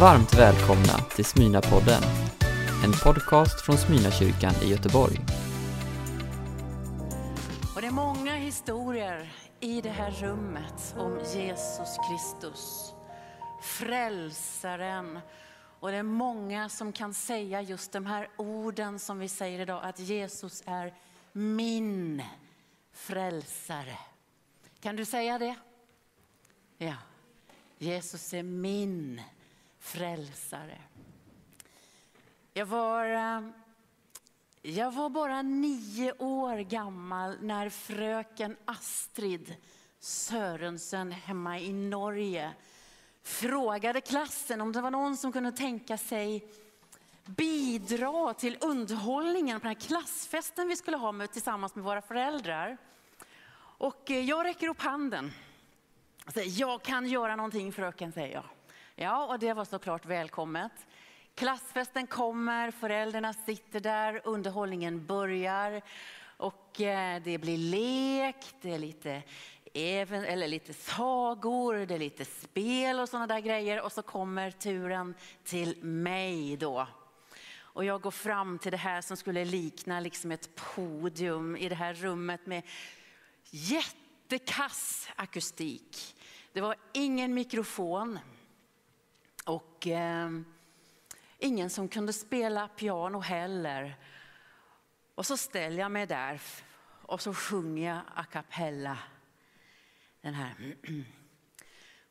Varmt 0.00 0.34
välkomna 0.34 0.98
till 1.14 1.24
Smyna-podden, 1.24 2.02
en 2.84 2.92
podcast 2.92 3.60
från 3.60 3.76
Smyna-kyrkan 3.76 4.54
i 4.62 4.70
Göteborg. 4.70 5.18
Och 7.74 7.80
det 7.80 7.86
är 7.86 7.90
många 7.90 8.36
historier 8.36 9.32
i 9.60 9.80
det 9.80 9.90
här 9.90 10.10
rummet 10.10 10.94
om 10.98 11.18
Jesus 11.34 11.98
Kristus, 12.08 12.92
frälsaren. 13.62 15.18
Och 15.80 15.90
det 15.90 15.96
är 15.96 16.02
många 16.02 16.68
som 16.68 16.92
kan 16.92 17.14
säga 17.14 17.62
just 17.62 17.92
de 17.92 18.06
här 18.06 18.28
orden 18.36 18.98
som 18.98 19.18
vi 19.18 19.28
säger 19.28 19.60
idag, 19.60 19.84
att 19.84 19.98
Jesus 19.98 20.62
är 20.66 20.94
min 21.32 22.22
frälsare. 22.92 23.98
Kan 24.80 24.96
du 24.96 25.04
säga 25.04 25.38
det? 25.38 25.54
Ja. 26.78 26.94
Jesus 27.78 28.34
är 28.34 28.42
min 28.42 29.20
frälsare. 29.84 30.78
Jag 32.52 32.66
var, 32.66 33.04
eh, 33.06 33.40
jag 34.62 34.90
var 34.90 35.08
bara 35.08 35.42
nio 35.42 36.12
år 36.12 36.56
gammal 36.56 37.36
när 37.40 37.68
fröken 37.68 38.56
Astrid 38.64 39.56
Sörensen 39.98 41.12
hemma 41.12 41.58
i 41.58 41.72
Norge 41.72 42.52
frågade 43.22 44.00
klassen 44.00 44.60
om 44.60 44.72
det 44.72 44.80
var 44.80 44.90
någon 44.90 45.16
som 45.16 45.32
kunde 45.32 45.52
tänka 45.52 45.98
sig 45.98 46.48
bidra 47.24 48.34
till 48.34 48.58
underhållningen 48.60 49.60
på 49.60 49.66
den 49.66 49.76
här 49.76 49.88
klassfesten 49.88 50.68
vi 50.68 50.76
skulle 50.76 50.96
ha 50.96 51.12
med, 51.12 51.32
tillsammans 51.32 51.74
med 51.74 51.84
våra 51.84 52.02
föräldrar. 52.02 52.78
Och 53.56 54.10
eh, 54.10 54.20
jag 54.20 54.44
räcker 54.44 54.68
upp 54.68 54.80
handen. 54.80 55.32
Jag 56.34 56.82
kan 56.82 57.06
göra 57.06 57.36
någonting 57.36 57.72
fröken, 57.72 58.12
säger 58.12 58.34
jag. 58.34 58.53
Ja, 58.96 59.26
och 59.26 59.38
det 59.38 59.52
var 59.52 59.64
såklart 59.64 60.06
välkommet. 60.06 60.72
Klassfesten 61.34 62.06
kommer, 62.06 62.70
föräldrarna 62.70 63.32
sitter 63.32 63.80
där, 63.80 64.20
underhållningen 64.24 65.06
börjar 65.06 65.82
och 66.36 66.80
eh, 66.80 67.22
det 67.22 67.38
blir 67.38 67.58
lek, 67.58 68.36
det 68.60 68.74
är 68.74 68.78
lite, 68.78 69.22
even, 69.72 70.24
eller 70.24 70.48
lite 70.48 70.74
sagor, 70.74 71.86
det 71.86 71.94
är 71.94 71.98
lite 71.98 72.24
spel 72.24 73.00
och 73.00 73.08
sådana 73.08 73.26
där 73.26 73.40
grejer 73.40 73.80
och 73.80 73.92
så 73.92 74.02
kommer 74.02 74.50
turen 74.50 75.14
till 75.44 75.84
mig 75.84 76.56
då. 76.56 76.86
Och 77.56 77.84
jag 77.84 78.00
går 78.00 78.10
fram 78.10 78.58
till 78.58 78.72
det 78.72 78.76
här 78.76 79.00
som 79.00 79.16
skulle 79.16 79.44
likna 79.44 80.00
liksom 80.00 80.32
ett 80.32 80.54
podium 80.54 81.56
i 81.56 81.68
det 81.68 81.74
här 81.74 81.94
rummet 81.94 82.46
med 82.46 82.62
jättekass 83.50 85.08
akustik. 85.16 86.16
Det 86.52 86.60
var 86.60 86.76
ingen 86.92 87.34
mikrofon 87.34 88.18
och 89.44 89.86
eh, 89.86 90.30
ingen 91.38 91.70
som 91.70 91.88
kunde 91.88 92.12
spela 92.12 92.68
piano 92.68 93.18
heller. 93.18 93.96
Och 95.14 95.26
så 95.26 95.36
ställer 95.36 95.78
jag 95.78 95.90
mig 95.90 96.06
där 96.06 96.40
och 97.06 97.20
så 97.20 97.34
sjunger 97.34 97.88
jag 97.88 98.00
a 98.14 98.24
cappella 98.24 98.98
den 100.20 100.34
här. 100.34 100.76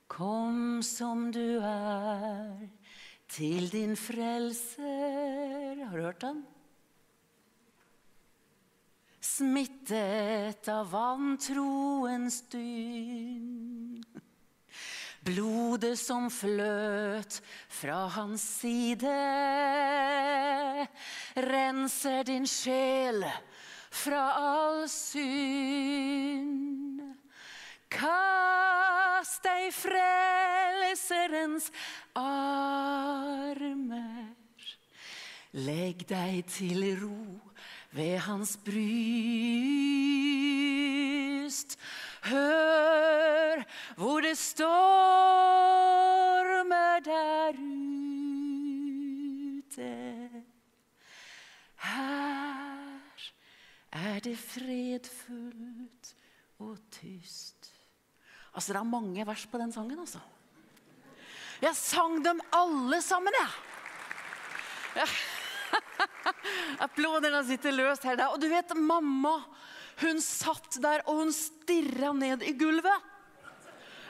Kom 0.08 0.84
som 0.84 1.31
du 1.31 1.59
är 1.64 2.70
till 3.28 3.70
din 3.70 3.97
frälser. 3.97 5.86
Har 5.86 5.97
du 5.97 6.03
hört 6.03 6.22
den? 6.22 6.45
Smittet 9.20 10.68
av 10.68 10.92
vantroens 10.92 12.50
dyn. 12.50 14.03
Blodet 15.23 15.99
som 15.99 16.31
flöt 16.31 17.41
från 17.67 18.09
hans 18.09 18.59
sida 18.59 19.07
renser 21.33 22.23
din 22.23 22.47
själ 22.47 23.25
från 23.91 24.19
all 24.19 24.89
synd. 24.89 26.33
Kast 27.88 29.44
dig 29.44 29.72
frälsarens 29.72 30.12
armar. 32.13 33.53
Lägg 35.51 36.07
dig 36.07 36.44
till 36.44 37.00
ro 37.00 37.39
vid 37.89 38.19
hans 38.19 38.63
bryst. 38.63 39.83
Hör 42.25 43.66
hvor 43.95 44.22
det 44.22 44.35
stormar 44.35 44.72
där 47.01 47.53
ute. 49.57 50.29
Här 51.75 53.01
är 53.91 54.22
det 54.22 54.35
fredfullt 54.35 56.16
och 56.57 56.78
tyst. 56.89 57.73
Alltså 58.51 58.73
det 58.73 58.79
är 58.79 58.83
många 58.83 59.25
vers 59.25 59.45
på 59.51 59.57
den 59.57 59.73
sången 59.73 60.00
alltså. 60.00 60.19
Jag 61.59 61.75
sang 61.75 62.23
dem 62.23 62.41
alla. 62.50 63.01
Ja. 64.95 65.06
Applåderna 66.78 67.44
sitter 67.44 67.72
löst 67.72 68.03
här. 68.03 68.33
Och 68.33 68.39
du 68.39 68.50
vet 68.50 68.78
mamma, 68.78 69.44
hon 70.02 70.22
satt 70.22 70.81
där 70.81 71.09
och 71.09 71.16
hon 71.16 71.34
stirrade 71.34 72.14
ned 72.14 72.44
i 72.44 72.52
gulvet. 72.52 73.02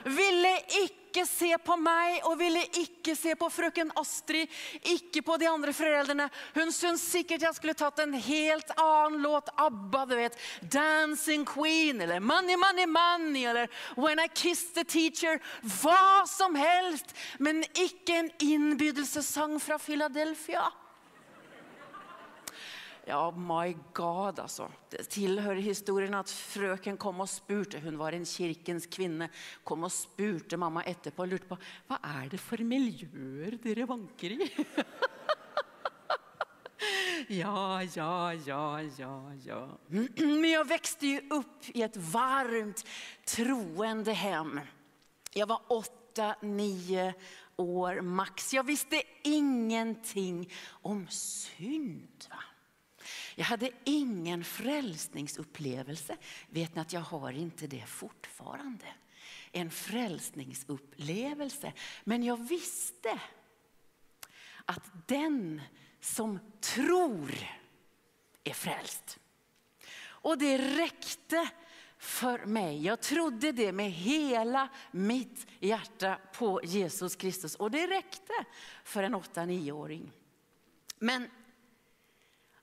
Ville 0.04 0.60
icke 0.68 1.26
se 1.26 1.58
på 1.58 1.76
mig 1.76 2.22
och 2.22 2.40
ville 2.40 2.64
icke 2.72 3.16
se 3.16 3.36
på 3.36 3.50
fröken 3.50 3.92
Astrid, 3.94 4.48
icke 4.82 5.22
på 5.22 5.36
de 5.36 5.46
andra 5.46 5.72
föräldrarna. 5.72 6.28
Hon 6.54 6.72
syntes 6.72 7.12
säkert 7.12 7.42
jag 7.42 7.54
skulle 7.54 7.74
tagit 7.74 7.98
en 7.98 8.12
helt 8.12 8.70
annan 8.80 9.22
låt, 9.22 9.48
ABBA, 9.56 10.06
du 10.06 10.16
vet, 10.16 10.38
Dancing 10.60 11.44
Queen 11.44 12.00
eller 12.00 12.20
Money 12.20 12.56
Money 12.56 12.86
Money 12.86 13.44
eller 13.44 13.68
When 13.96 14.18
I 14.18 14.28
Kissed 14.34 14.74
the 14.74 14.84
Teacher, 14.84 15.42
vad 15.82 16.28
som 16.28 16.54
helst. 16.54 17.14
Men 17.38 17.64
icke 17.74 18.12
en 18.12 18.30
inbydelsesång 18.38 19.60
från 19.60 19.78
Philadelphia. 19.78 20.72
Ja, 23.06 23.30
my 23.30 23.76
God 23.92 24.38
alltså. 24.38 24.72
Det 24.90 25.04
tillhör 25.10 25.54
historien 25.54 26.14
att 26.14 26.30
fröken 26.30 26.96
kom 26.96 27.20
och 27.20 27.30
spurte, 27.30 27.80
hon 27.80 27.98
var 27.98 28.12
en 28.12 28.26
kirkens 28.26 28.86
kvinna, 28.86 29.28
kom 29.64 29.84
och 29.84 29.92
spurte 29.92 30.56
mamma 30.56 30.84
efterpå 30.84 31.22
och 31.22 31.28
lurte 31.28 31.46
på 31.46 31.56
vad 31.86 31.98
är 32.02 32.28
det 32.30 32.38
för 32.38 32.58
miljöer 32.58 33.58
dere 33.62 33.84
vanker 33.84 34.30
i? 34.30 34.66
ja, 37.40 37.82
ja, 37.82 38.34
ja, 38.34 38.82
ja, 38.82 39.34
ja. 39.44 39.78
Men 40.16 40.50
jag 40.50 40.68
växte 40.68 41.06
ju 41.06 41.20
upp 41.30 41.64
i 41.64 41.82
ett 41.82 41.96
varmt 41.96 42.86
troende 43.24 44.12
hem. 44.12 44.60
Jag 45.32 45.46
var 45.46 45.60
åtta, 45.68 46.36
nio 46.42 47.14
år 47.56 48.00
max. 48.00 48.54
Jag 48.54 48.64
visste 48.64 49.02
ingenting 49.22 50.52
om 50.66 51.08
synd. 51.08 52.24
Va? 52.30 52.36
Jag 53.34 53.44
hade 53.44 53.70
ingen 53.84 54.44
frälsningsupplevelse. 54.44 56.16
Vet 56.48 56.74
ni 56.74 56.80
att 56.80 56.92
jag 56.92 57.00
har 57.00 57.32
inte 57.32 57.66
det 57.66 57.86
fortfarande? 57.86 58.86
En 59.52 59.70
frälsningsupplevelse. 59.70 61.72
Men 62.04 62.22
jag 62.22 62.48
visste 62.48 63.20
att 64.64 64.90
den 65.06 65.62
som 66.00 66.38
tror 66.60 67.34
är 68.44 68.54
frälst. 68.54 69.18
Och 70.04 70.38
det 70.38 70.58
räckte 70.58 71.48
för 71.98 72.46
mig. 72.46 72.84
Jag 72.84 73.00
trodde 73.00 73.52
det 73.52 73.72
med 73.72 73.92
hela 73.92 74.68
mitt 74.90 75.46
hjärta 75.60 76.18
på 76.34 76.60
Jesus 76.64 77.16
Kristus. 77.16 77.54
Och 77.54 77.70
det 77.70 77.86
räckte 77.86 78.32
för 78.84 79.02
en 79.02 79.14
8-9-åring. 79.14 80.12
Men 80.98 81.30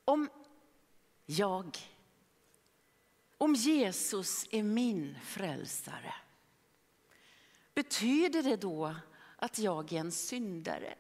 om 0.06 0.30
jag, 1.26 1.78
om 3.38 3.56
Jesus 3.56 4.48
är 4.52 4.64
min 4.64 5.18
frälsare, 5.24 6.14
betyder 7.74 8.44
det 8.44 8.56
då 8.56 8.96
att 9.36 9.60
jag 9.60 9.94
är 9.94 10.00
en 10.00 10.12
syndare? 10.12 10.96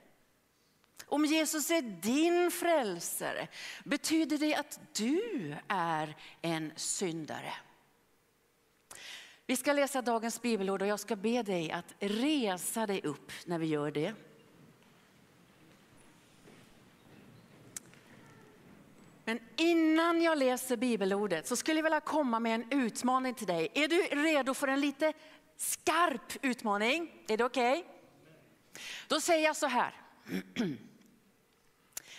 Om 1.05 1.25
Jesus 1.25 1.71
är 1.71 1.81
din 1.81 2.51
frälsare, 2.51 3.47
betyder 3.83 4.37
det 4.37 4.55
att 4.55 4.79
du 4.93 5.55
är 5.67 6.17
en 6.41 6.71
syndare? 6.75 7.53
Vi 9.45 9.55
ska 9.55 9.73
läsa 9.73 10.01
dagens 10.01 10.41
bibelord 10.41 10.81
och 10.81 10.87
jag 10.87 10.99
ska 10.99 11.15
be 11.15 11.43
dig 11.43 11.71
att 11.71 11.93
resa 11.99 12.87
dig 12.87 13.01
upp 13.01 13.31
när 13.45 13.59
vi 13.59 13.65
gör 13.65 13.91
det. 13.91 14.13
Men 19.31 19.39
innan 19.57 20.21
jag 20.21 20.37
läser 20.37 20.77
bibelordet 20.77 21.47
så 21.47 21.55
skulle 21.55 21.79
jag 21.79 21.83
vilja 21.83 21.99
komma 21.99 22.39
med 22.39 22.55
en 22.55 22.71
utmaning 22.71 23.33
till 23.33 23.47
dig. 23.47 23.71
Är 23.73 23.87
du 23.87 24.01
redo 24.01 24.53
för 24.53 24.67
en 24.67 24.81
lite 24.81 25.13
skarp 25.57 26.33
utmaning? 26.41 27.11
Är 27.27 27.37
det 27.37 27.43
okej? 27.43 27.79
Okay? 27.79 27.91
Då 29.07 29.21
säger 29.21 29.43
jag 29.45 29.55
så 29.55 29.67
här. 29.67 30.01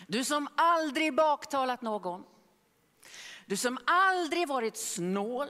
Du 0.07 0.25
som 0.25 0.49
aldrig 0.57 1.15
baktalat 1.15 1.83
någon. 1.83 2.25
Du 3.47 3.57
som 3.57 3.79
aldrig 3.87 4.49
varit 4.49 4.77
snål. 4.77 5.49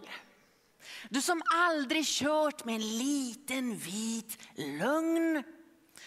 Du 1.09 1.23
som 1.23 1.43
aldrig 1.55 2.07
kört 2.07 2.65
med 2.65 2.75
en 2.75 2.99
liten 2.99 3.77
vit 3.77 4.39
lögn. 4.55 5.43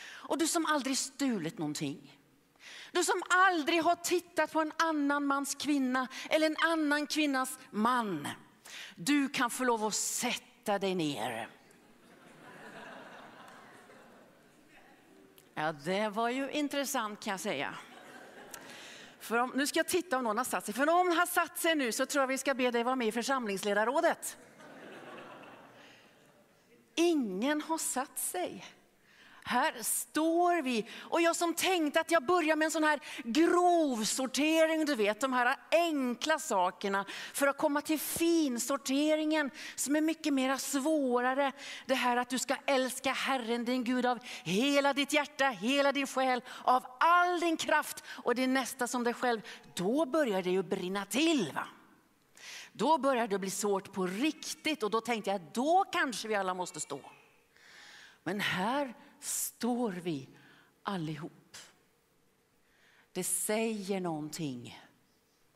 Och 0.07 0.37
du 0.37 0.47
som 0.47 0.65
aldrig 0.65 0.97
stulit 0.97 1.57
någonting. 1.57 2.14
Du 2.95 3.03
som 3.03 3.24
aldrig 3.30 3.83
har 3.83 3.95
tittat 3.95 4.51
på 4.51 4.62
en 4.62 4.71
annan 4.77 5.25
mans 5.25 5.56
kvinna 5.56 6.07
eller 6.30 6.47
en 6.47 6.56
annan 6.59 7.07
kvinnas 7.07 7.59
man. 7.71 8.27
Du 8.95 9.30
kan 9.30 9.50
få 9.50 9.63
lov 9.63 9.86
att 9.86 9.95
sätta 9.95 10.80
dig 10.80 10.95
ner. 10.95 11.50
Ja, 15.53 15.71
det 15.71 16.09
var 16.09 16.30
ju 16.30 16.51
intressant 16.51 17.24
kan 17.24 17.31
jag 17.31 17.39
säga. 17.39 17.75
För 19.19 19.38
om, 19.38 19.51
nu 19.56 19.68
ska 19.68 19.80
jag 19.80 19.88
titta 19.88 20.18
om 20.18 20.24
någon 20.24 20.38
har 20.38 20.45
satt 20.45 20.65
sig. 20.65 20.74
För 20.74 20.89
om 20.89 21.07
någon 21.07 21.18
har 21.18 21.25
satt 21.25 21.57
sig 21.57 21.75
nu 21.75 21.91
så 21.91 22.06
tror 22.06 22.21
jag 22.21 22.27
vi 22.27 22.38
ska 22.38 22.53
be 22.53 22.71
dig 22.71 22.83
vara 22.83 22.95
med 22.95 23.07
i 23.07 23.12
församlingsledarrådet. 23.12 24.38
Ingen 26.95 27.62
har 27.62 27.77
satt 27.77 28.19
sig. 28.19 28.65
Här 29.47 29.83
står 29.83 30.62
vi. 30.62 30.86
Och 31.00 31.21
jag 31.21 31.36
som 31.36 31.53
tänkte 31.53 32.00
att 32.00 32.12
jag 32.12 32.25
börjar 32.25 32.56
med 32.56 32.65
en 32.65 32.71
sån 32.71 32.83
här 32.83 33.00
grovsortering, 33.24 34.86
du 34.86 34.95
vet 34.95 35.21
de 35.21 35.33
här 35.33 35.56
enkla 35.71 36.39
sakerna 36.39 37.06
för 37.33 37.47
att 37.47 37.57
komma 37.57 37.81
till 37.81 38.00
finsorteringen 38.00 39.51
som 39.75 39.95
är 39.95 40.01
mycket 40.01 40.33
mer 40.33 40.57
svårare. 40.57 41.51
Det 41.86 41.95
här 41.95 42.18
att 42.18 42.30
du 42.30 42.39
ska 42.39 42.56
älska 42.65 43.12
Herren 43.12 43.65
din 43.65 43.83
Gud 43.83 44.06
av 44.06 44.19
hela 44.44 44.94
ditt 44.94 45.13
hjärta, 45.13 45.45
hela 45.45 45.91
din 45.91 46.07
själ, 46.07 46.41
av 46.63 46.86
all 47.00 47.39
din 47.39 47.57
kraft 47.57 48.03
och 48.07 48.36
din 48.36 48.53
nästa 48.53 48.88
som 48.88 49.03
dig 49.03 49.13
själv. 49.13 49.41
Då 49.74 50.06
börjar 50.06 50.41
det 50.41 50.51
ju 50.51 50.63
brinna 50.63 51.06
till. 51.06 51.51
va? 51.56 51.68
Då 52.71 52.98
börjar 52.98 53.27
det 53.27 53.39
bli 53.39 53.50
svårt 53.50 53.94
på 53.94 54.06
riktigt 54.06 54.83
och 54.83 54.91
då 54.91 55.01
tänkte 55.01 55.31
jag 55.31 55.41
då 55.53 55.86
kanske 55.91 56.27
vi 56.27 56.36
alla 56.36 56.53
måste 56.53 56.80
stå. 56.80 57.00
Men 58.24 58.39
här 58.39 58.94
står 59.25 59.92
vi 59.92 60.30
allihop. 60.83 61.57
Det 63.12 63.24
säger 63.24 64.00
någonting 64.00 64.80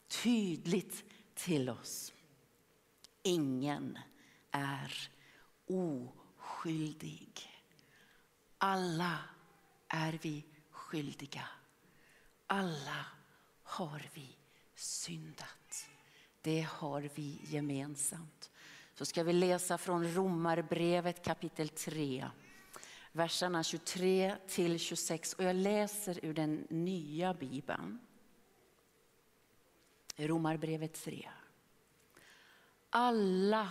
tydligt 0.08 1.04
till 1.34 1.70
oss. 1.70 2.14
Ingen 3.24 3.98
är 4.52 5.10
oskyldig. 5.68 7.50
Alla 8.58 9.20
är 9.88 10.20
vi 10.22 10.46
skyldiga. 10.70 11.48
Alla 12.48 13.06
har 13.64 14.10
vi 14.14 14.38
syndat. 14.76 15.90
Det 16.42 16.62
har 16.62 17.10
vi 17.16 17.42
gemensamt. 17.44 18.52
Så 18.94 19.06
ska 19.06 19.24
vi 19.24 19.34
läsa 19.34 19.78
från 19.78 20.14
Romarbrevet 20.14 21.26
kapitel 21.26 21.70
3 21.70 22.30
verserna 23.20 23.64
23 23.64 24.36
till 24.48 24.80
26 24.80 25.34
och 25.34 25.44
jag 25.44 25.56
läser 25.56 26.26
ur 26.26 26.34
den 26.34 26.68
nya 26.70 27.34
bibeln. 27.34 28.00
Romarbrevet 30.16 30.94
3. 30.94 31.30
Alla 32.90 33.70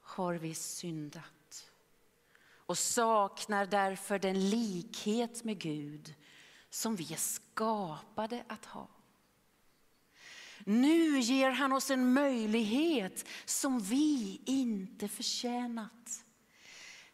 har 0.00 0.34
vi 0.34 0.54
syndat 0.54 1.70
och 2.50 2.78
saknar 2.78 3.66
därför 3.66 4.18
den 4.18 4.50
likhet 4.50 5.44
med 5.44 5.58
Gud 5.58 6.14
som 6.70 6.96
vi 6.96 7.12
är 7.12 7.16
skapade 7.16 8.44
att 8.48 8.64
ha. 8.64 8.88
Nu 10.64 11.20
ger 11.20 11.50
han 11.50 11.72
oss 11.72 11.90
en 11.90 12.12
möjlighet 12.12 13.28
som 13.44 13.80
vi 13.80 14.40
inte 14.44 15.08
förtjänat. 15.08 16.24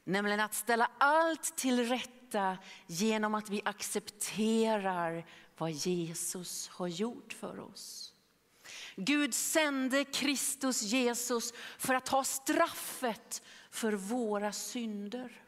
Nämligen 0.05 0.41
att 0.41 0.55
ställa 0.55 0.91
allt 0.99 1.57
till 1.57 1.89
rätta 1.89 2.59
genom 2.87 3.35
att 3.35 3.51
vi 3.51 3.63
accepterar 3.65 5.27
vad 5.59 5.71
Jesus 5.71 6.69
har 6.69 6.89
gjort 6.89 7.33
för 7.33 7.61
oss. 7.61 8.15
Gud 8.97 9.35
sände 9.35 10.05
Kristus 10.05 10.83
Jesus 10.83 11.53
för 11.79 11.95
att 11.95 12.07
ta 12.07 12.25
straffet 12.25 13.43
för 13.71 13.93
våra 13.93 14.53
synder. 14.53 15.43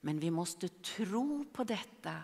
Men 0.00 0.18
vi 0.18 0.30
måste 0.30 0.68
tro 0.68 1.44
på 1.44 1.64
detta 1.64 2.22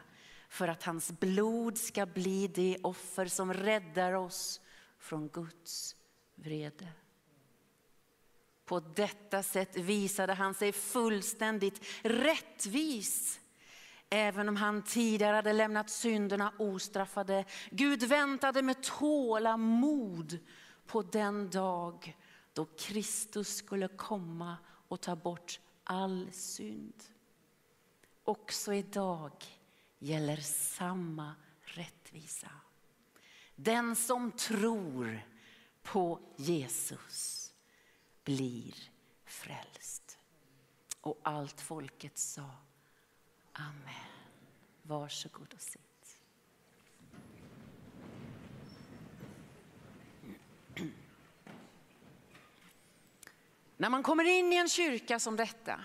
för 0.49 0.69
att 0.69 0.83
hans 0.83 1.13
blod 1.13 1.79
ska 1.79 2.07
bli 2.07 2.49
det 2.49 2.79
offer 2.83 3.27
som 3.27 3.55
räddar 3.55 4.13
oss 4.13 4.61
från 4.99 5.29
Guds 5.29 5.97
vrede. 6.35 6.89
På 8.71 8.81
detta 8.81 9.43
sätt 9.43 9.77
visade 9.77 10.35
han 10.35 10.55
sig 10.55 10.73
fullständigt 10.73 11.85
rättvis. 12.03 13.41
Även 14.11 14.49
om 14.49 14.57
han 14.57 14.83
tidigare 14.83 15.37
hade 15.37 15.53
lämnat 15.53 15.91
synderna 15.91 16.53
ostraffade. 16.59 17.45
Gud 17.71 18.03
väntade 18.03 18.63
med 18.63 18.83
tålamod 18.83 20.39
på 20.87 21.03
den 21.03 21.51
dag 21.51 22.17
då 22.53 22.65
Kristus 22.65 23.57
skulle 23.57 23.89
komma 23.89 24.57
och 24.89 25.01
ta 25.01 25.17
bort 25.17 25.61
all 25.85 26.29
synd. 26.33 27.03
Också 28.25 28.75
idag 28.75 29.33
gäller 29.99 30.37
samma 30.77 31.35
rättvisa. 31.63 32.51
Den 33.57 33.97
som 33.97 34.33
tror 34.33 35.27
på 35.83 36.21
Jesus 36.37 37.40
blir 38.25 38.75
frälst. 39.25 40.19
Och 41.01 41.21
allt 41.23 41.61
folket 41.61 42.19
sa 42.19 42.51
Amen. 43.53 43.95
Varsågod 44.83 45.55
och 45.55 45.61
sitt. 45.61 46.19
När 53.77 53.91
man 53.91 54.03
kommer 54.03 54.25
in 54.25 54.53
i 54.53 54.57
en 54.57 54.69
kyrka 54.69 55.19
som 55.19 55.37
detta 55.37 55.85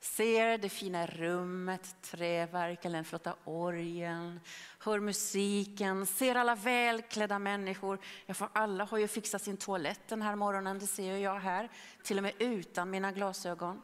ser 0.00 0.58
det 0.58 0.68
fina 0.68 1.06
rummet, 1.06 1.96
träverk 2.02 2.82
den 2.82 3.04
flotta 3.04 3.34
orgeln, 3.44 4.40
hör 4.78 5.00
musiken, 5.00 6.06
ser 6.06 6.34
alla 6.34 6.54
välklädda 6.54 7.38
människor. 7.38 8.00
Ja, 8.26 8.34
för 8.34 8.48
alla 8.52 8.84
har 8.84 8.98
ju 8.98 9.08
fixat 9.08 9.42
sin 9.42 9.56
toalett 9.56 10.08
den 10.08 10.22
här 10.22 10.36
morgonen, 10.36 10.78
det 10.78 10.86
ser 10.86 11.16
jag 11.16 11.40
här, 11.40 11.68
till 12.02 12.16
och 12.16 12.22
med 12.22 12.32
utan 12.38 12.90
mina 12.90 13.12
glasögon. 13.12 13.82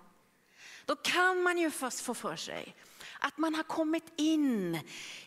Då 0.85 0.97
kan 0.97 1.43
man 1.43 1.59
ju 1.59 1.71
först 1.71 2.01
få 2.01 2.15
för 2.15 2.37
sig 2.37 2.75
att 3.21 3.39
man 3.39 3.55
har 3.55 3.63
kommit 3.63 4.13
in 4.17 4.81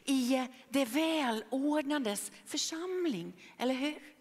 i 0.06 0.48
det 0.70 0.86
välordnades 0.86 2.32
församling, 2.46 3.54
eller 3.58 3.74
hur? 3.74 4.16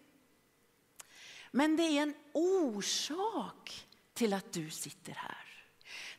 Men 1.51 1.75
det 1.75 1.83
är 1.83 2.01
en 2.01 2.15
orsak 2.33 3.87
till 4.13 4.33
att 4.33 4.53
du 4.53 4.69
sitter 4.69 5.13
här. 5.13 5.48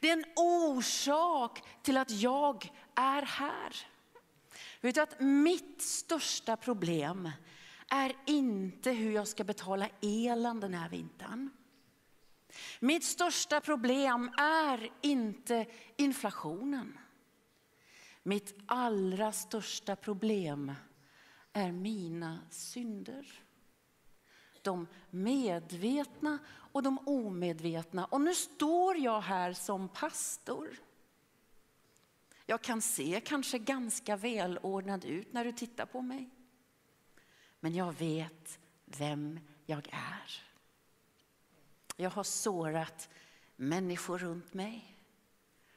Det 0.00 0.08
är 0.08 0.12
en 0.12 0.24
orsak 0.36 1.62
till 1.82 1.96
att 1.96 2.10
jag 2.10 2.72
är 2.94 3.22
här. 3.22 3.76
Vet 4.80 4.94
du 4.94 5.00
att 5.00 5.20
mitt 5.20 5.82
största 5.82 6.56
problem 6.56 7.30
är 7.88 8.16
inte 8.26 8.90
hur 8.90 9.12
jag 9.12 9.28
ska 9.28 9.44
betala 9.44 9.88
elen 10.02 10.60
den 10.60 10.74
här 10.74 10.88
vintern. 10.88 11.50
Mitt 12.80 13.04
största 13.04 13.60
problem 13.60 14.30
är 14.38 14.90
inte 15.00 15.66
inflationen. 15.96 16.98
Mitt 18.22 18.54
allra 18.66 19.32
största 19.32 19.96
problem 19.96 20.72
är 21.52 21.72
mina 21.72 22.38
synder. 22.50 23.42
De 24.62 24.86
medvetna 25.10 26.38
och 26.72 26.82
de 26.82 26.98
omedvetna. 26.98 28.04
Och 28.04 28.20
nu 28.20 28.34
står 28.34 28.96
jag 28.96 29.20
här 29.20 29.52
som 29.52 29.88
pastor. 29.88 30.80
Jag 32.46 32.62
kan 32.62 32.82
se 32.82 33.20
kanske 33.24 33.58
ganska 33.58 34.16
välordnad 34.16 35.04
ut 35.04 35.32
när 35.32 35.44
du 35.44 35.52
tittar 35.52 35.86
på 35.86 36.02
mig. 36.02 36.30
Men 37.60 37.74
jag 37.74 37.92
vet 37.98 38.58
vem 38.84 39.40
jag 39.66 39.88
är. 39.92 40.42
Jag 41.96 42.10
har 42.10 42.24
sårat 42.24 43.08
människor 43.56 44.18
runt 44.18 44.54
mig. 44.54 44.96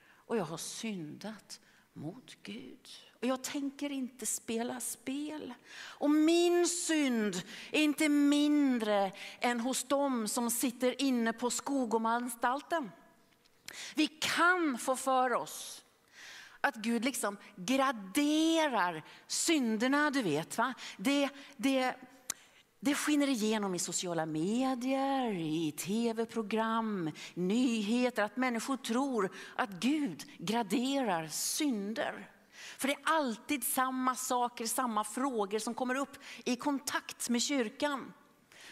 Och 0.05 0.37
jag 0.37 0.45
har 0.45 0.57
syndat 0.57 1.61
mot 1.93 2.37
Gud. 2.43 2.89
Och 3.23 3.29
jag 3.29 3.41
tänker 3.41 3.89
inte 3.91 4.25
spela 4.25 4.79
spel. 4.79 5.53
Och 5.75 6.09
min 6.09 6.67
synd 6.67 7.41
är 7.71 7.81
inte 7.83 8.09
mindre 8.09 9.11
än 9.39 9.59
hos 9.59 9.83
dem 9.83 10.27
som 10.27 10.51
sitter 10.51 11.01
inne 11.01 11.33
på 11.33 11.49
Skogomanstalten. 11.49 12.91
Vi 13.95 14.07
kan 14.07 14.77
få 14.77 14.95
för 14.95 15.33
oss 15.33 15.85
att 16.61 16.75
Gud 16.75 17.05
liksom 17.05 17.37
graderar 17.55 19.03
synderna, 19.27 20.11
du 20.11 20.21
vet. 20.21 20.57
Va? 20.57 20.73
Det, 20.97 21.29
det, 21.57 21.95
det 22.79 22.95
skiner 22.95 23.27
igenom 23.27 23.75
i 23.75 23.79
sociala 23.79 24.25
medier, 24.25 25.33
i 25.33 25.71
tv-program, 25.71 27.11
nyheter, 27.33 28.23
att 28.23 28.37
människor 28.37 28.77
tror 28.77 29.31
att 29.55 29.69
Gud 29.69 30.23
graderar 30.37 31.27
synder. 31.27 32.29
För 32.83 32.87
det 32.87 32.93
är 32.93 32.99
alltid 33.03 33.63
samma 33.63 34.15
saker, 34.15 34.65
samma 34.65 35.03
frågor 35.03 35.59
som 35.59 35.73
kommer 35.73 35.95
upp 35.95 36.17
i 36.45 36.55
kontakt 36.55 37.29
med 37.29 37.41
kyrkan. 37.41 38.13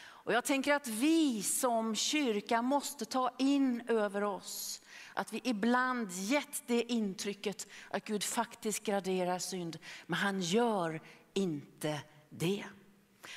Och 0.01 0.33
jag 0.33 0.45
tänker 0.45 0.73
att 0.73 0.87
vi 0.87 1.43
som 1.43 1.95
kyrka 1.95 2.61
måste 2.61 3.05
ta 3.05 3.35
in 3.37 3.81
över 3.87 4.23
oss 4.23 4.81
att 5.13 5.33
vi 5.33 5.41
ibland 5.43 6.11
gett 6.11 6.63
det 6.67 6.91
intrycket 6.91 7.67
att 7.89 8.05
Gud 8.05 8.23
faktiskt 8.23 8.83
graderar 8.83 9.39
synd, 9.39 9.77
men 10.07 10.19
han 10.19 10.41
gör 10.41 11.01
inte 11.33 12.01
det. 12.29 12.65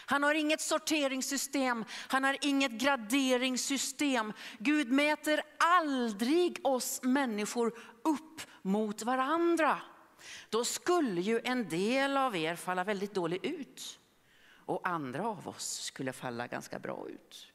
Han 0.07 0.23
har 0.23 0.35
inget 0.35 0.61
sorteringssystem, 0.61 1.85
han 2.09 2.25
har 2.25 2.37
inget 2.41 2.73
graderingssystem. 2.73 4.33
Gud 4.59 4.93
mäter 4.93 5.43
aldrig 5.59 6.67
oss 6.67 7.01
människor 7.03 7.79
upp 8.03 8.41
mot 8.63 9.03
varandra. 9.03 9.81
Då 10.51 10.65
skulle 10.65 11.21
ju 11.21 11.41
en 11.45 11.69
del 11.69 12.17
av 12.17 12.37
er 12.37 12.57
falla 12.57 12.85
väldigt 12.85 13.15
dåligt 13.15 13.45
ut 13.45 14.01
och 14.67 14.89
andra 14.89 15.29
av 15.29 15.49
oss 15.49 15.81
skulle 15.83 16.13
falla 16.13 16.47
ganska 16.47 16.79
bra 16.79 17.09
ut. 17.09 17.53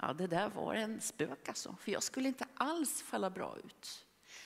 Ja, 0.00 0.12
det 0.12 0.26
där 0.26 0.48
var 0.48 0.74
en 0.74 1.00
spök 1.00 1.48
alltså, 1.48 1.76
för 1.80 1.92
jag 1.92 2.02
skulle 2.02 2.28
inte 2.28 2.46
alls 2.54 3.02
falla 3.02 3.30
bra 3.30 3.56
ut. 3.64 4.04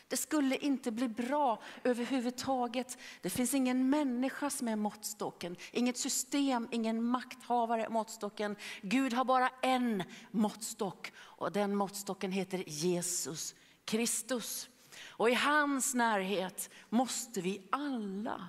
Det 0.09 0.16
skulle 0.16 0.56
inte 0.56 0.90
bli 0.90 1.09
bra 1.09 1.62
överhuvudtaget. 1.85 2.99
Det 3.21 3.30
finns 3.30 3.54
ingen 3.54 3.90
människa 3.90 4.50
som 4.50 4.68
är 4.68 4.76
måttstocken, 4.76 5.56
inget 5.71 5.97
system, 5.97 6.68
ingen 6.71 7.02
makthavare 7.02 7.88
måttstocken. 7.88 8.56
Gud 8.82 9.12
har 9.12 9.25
bara 9.25 9.49
en 9.62 10.02
måttstock 10.30 11.12
och 11.16 11.52
den 11.52 11.76
måttstocken 11.76 12.32
heter 12.32 12.64
Jesus 12.66 13.54
Kristus. 13.85 14.68
Och 15.12 15.31
i 15.31 15.35
hans 15.35 15.95
närhet 15.95 16.71
måste 16.88 17.40
vi 17.40 17.69
alla 17.73 18.49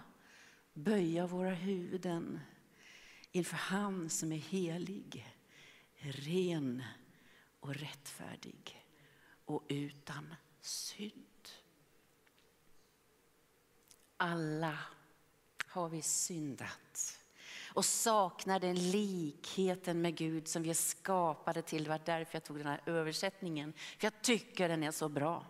böja 0.73 1.27
våra 1.27 1.53
huvuden 1.53 2.39
inför 3.31 3.55
han 3.55 4.09
som 4.09 4.31
är 4.31 4.37
helig, 4.37 5.33
ren 5.99 6.83
och 7.59 7.75
rättfärdig 7.75 8.85
och 9.45 9.63
utan 9.67 10.35
synd. 10.61 11.49
Alla 14.17 14.79
har 15.67 15.89
vi 15.89 16.01
syndat 16.01 17.19
och 17.73 17.85
saknar 17.85 18.59
den 18.59 18.91
likheten 18.91 20.01
med 20.01 20.15
Gud 20.15 20.47
som 20.47 20.63
vi 20.63 20.69
är 20.69 20.73
skapade 20.73 21.61
till. 21.61 21.83
Det 21.83 21.89
var 21.89 22.01
därför 22.05 22.35
jag 22.35 22.43
tog 22.43 22.57
den 22.57 22.67
här 22.67 22.81
översättningen, 22.85 23.73
för 23.73 24.05
jag 24.05 24.21
tycker 24.21 24.69
den 24.69 24.83
är 24.83 24.91
så 24.91 25.09
bra. 25.09 25.45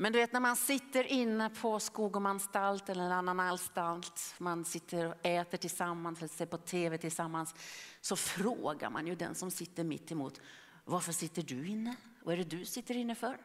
Men 0.00 0.12
du 0.12 0.18
vet 0.18 0.32
när 0.32 0.40
man 0.40 0.56
sitter 0.56 1.04
inne 1.04 1.50
på 1.50 1.80
Skogomanstalt 1.80 2.88
eller 2.88 3.02
en 3.02 3.12
annan 3.12 3.40
anstalt, 3.40 4.34
man 4.38 4.64
sitter 4.64 5.06
och 5.06 5.26
äter 5.26 5.58
tillsammans 5.58 6.18
eller 6.18 6.28
ser 6.28 6.46
på 6.46 6.58
tv 6.58 6.98
tillsammans, 6.98 7.54
så 8.00 8.16
frågar 8.16 8.90
man 8.90 9.06
ju 9.06 9.14
den 9.14 9.34
som 9.34 9.50
sitter 9.50 9.84
mitt 9.84 10.12
emot, 10.12 10.40
varför 10.84 11.12
sitter 11.12 11.42
du 11.42 11.68
inne? 11.68 11.96
Vad 12.22 12.34
är 12.34 12.38
det 12.38 12.56
du 12.56 12.64
sitter 12.64 12.96
inne 12.96 13.14
för? 13.14 13.38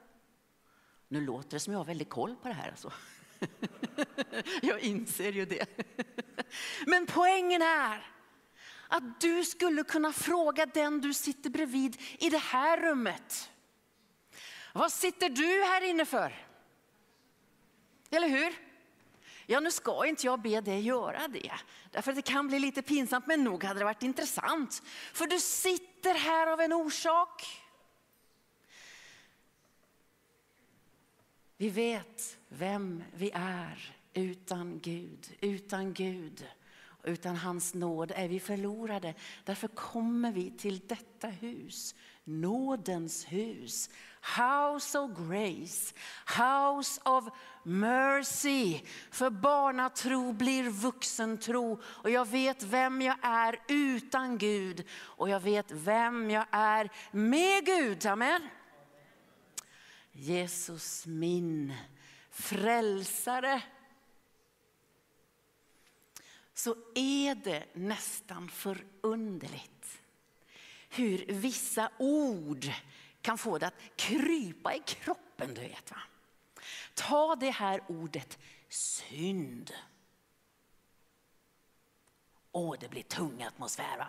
Nu 1.08 1.22
låter 1.22 1.50
det 1.50 1.60
som 1.60 1.74
jag 1.74 1.80
har 1.80 1.86
väldigt 1.86 2.10
koll 2.10 2.36
på 2.36 2.48
det 2.48 2.54
här. 2.54 2.70
Alltså. 2.70 2.92
Jag 4.62 4.80
inser 4.80 5.32
ju 5.32 5.46
det. 5.46 5.66
Men 6.86 7.06
poängen 7.06 7.62
är 7.62 8.08
att 8.88 9.22
du 9.22 9.44
skulle 9.44 9.84
kunna 9.84 10.14
fråga 10.14 10.66
den 10.66 11.02
du 11.02 11.14
sitter 11.14 11.50
bredvid 11.50 12.02
i 12.20 12.30
det 12.30 12.38
här 12.38 12.82
rummet. 12.82 13.50
Vad 14.74 14.92
sitter 14.92 15.30
du 15.30 15.64
här 15.64 15.82
inne 15.82 16.06
för? 16.06 16.46
Eller 18.10 18.28
hur? 18.28 18.54
Ja, 19.46 19.60
nu 19.60 19.72
ska 19.72 20.06
inte 20.06 20.26
jag 20.26 20.42
be 20.42 20.62
dig 20.62 20.82
göra 20.82 21.28
det, 21.28 21.52
därför 21.92 22.12
att 22.12 22.16
det 22.16 22.22
kan 22.22 22.48
bli 22.48 22.60
lite 22.60 22.82
pinsamt, 22.82 23.28
men 23.28 23.44
nog 23.44 23.64
hade 23.64 23.80
det 23.80 23.86
varit 23.86 24.04
intressant. 24.04 24.84
För 25.14 25.28
du 25.28 25.40
sitter 25.40 26.14
här 26.14 26.48
av 26.48 26.62
en 26.62 26.74
orsak. 26.74 27.64
Vi 31.58 31.70
vet 31.70 32.38
vem 32.50 33.04
vi 33.14 33.32
är 33.34 33.96
utan 34.14 34.80
Gud, 34.80 35.38
utan 35.42 35.94
Gud. 35.94 36.48
Utan 37.04 37.36
hans 37.36 37.74
nåd 37.74 38.12
är 38.16 38.28
vi 38.28 38.40
förlorade. 38.40 39.14
Därför 39.44 39.68
kommer 39.68 40.32
vi 40.32 40.52
till 40.52 40.88
detta 40.88 41.28
hus, 41.28 41.96
nådens 42.24 43.26
hus. 43.26 43.90
House 44.38 45.00
of 45.00 45.12
grace, 45.28 45.94
house 46.26 47.02
of 47.06 47.30
mercy. 47.64 48.82
För 49.12 49.30
barnatro 49.30 50.34
blir 50.34 50.70
vuxentro. 50.70 51.82
Och 51.86 52.10
jag 52.10 52.28
vet 52.28 52.64
vem 52.64 53.02
jag 53.02 53.18
är 53.22 53.60
utan 53.68 54.38
Gud. 54.38 54.88
Och 54.94 55.30
jag 55.30 55.40
vet 55.40 55.72
vem 55.72 56.30
jag 56.30 56.46
är 56.52 56.90
med 57.12 57.66
Gud. 57.66 58.06
Amen. 58.06 58.50
Jesus 60.12 61.06
min 61.06 61.74
frälsare 62.32 63.62
så 66.54 66.76
är 66.96 67.36
det 67.36 67.66
nästan 67.74 68.50
förunderligt 68.50 69.73
hur 70.96 71.26
vissa 71.28 71.90
ord 71.98 72.72
kan 73.22 73.38
få 73.38 73.58
det 73.58 73.68
att 73.68 73.82
krypa 73.96 74.76
i 74.76 74.80
kroppen. 74.80 75.54
Du 75.54 75.62
vet, 75.62 75.92
va? 75.92 75.98
Ta 76.94 77.36
det 77.36 77.50
här 77.50 77.82
ordet 77.88 78.38
synd. 78.70 79.72
Åh, 82.52 82.76
det 82.80 82.90
blir 82.90 83.04
tung 83.04 83.44
atmosfär 83.44 83.98
va? 83.98 84.08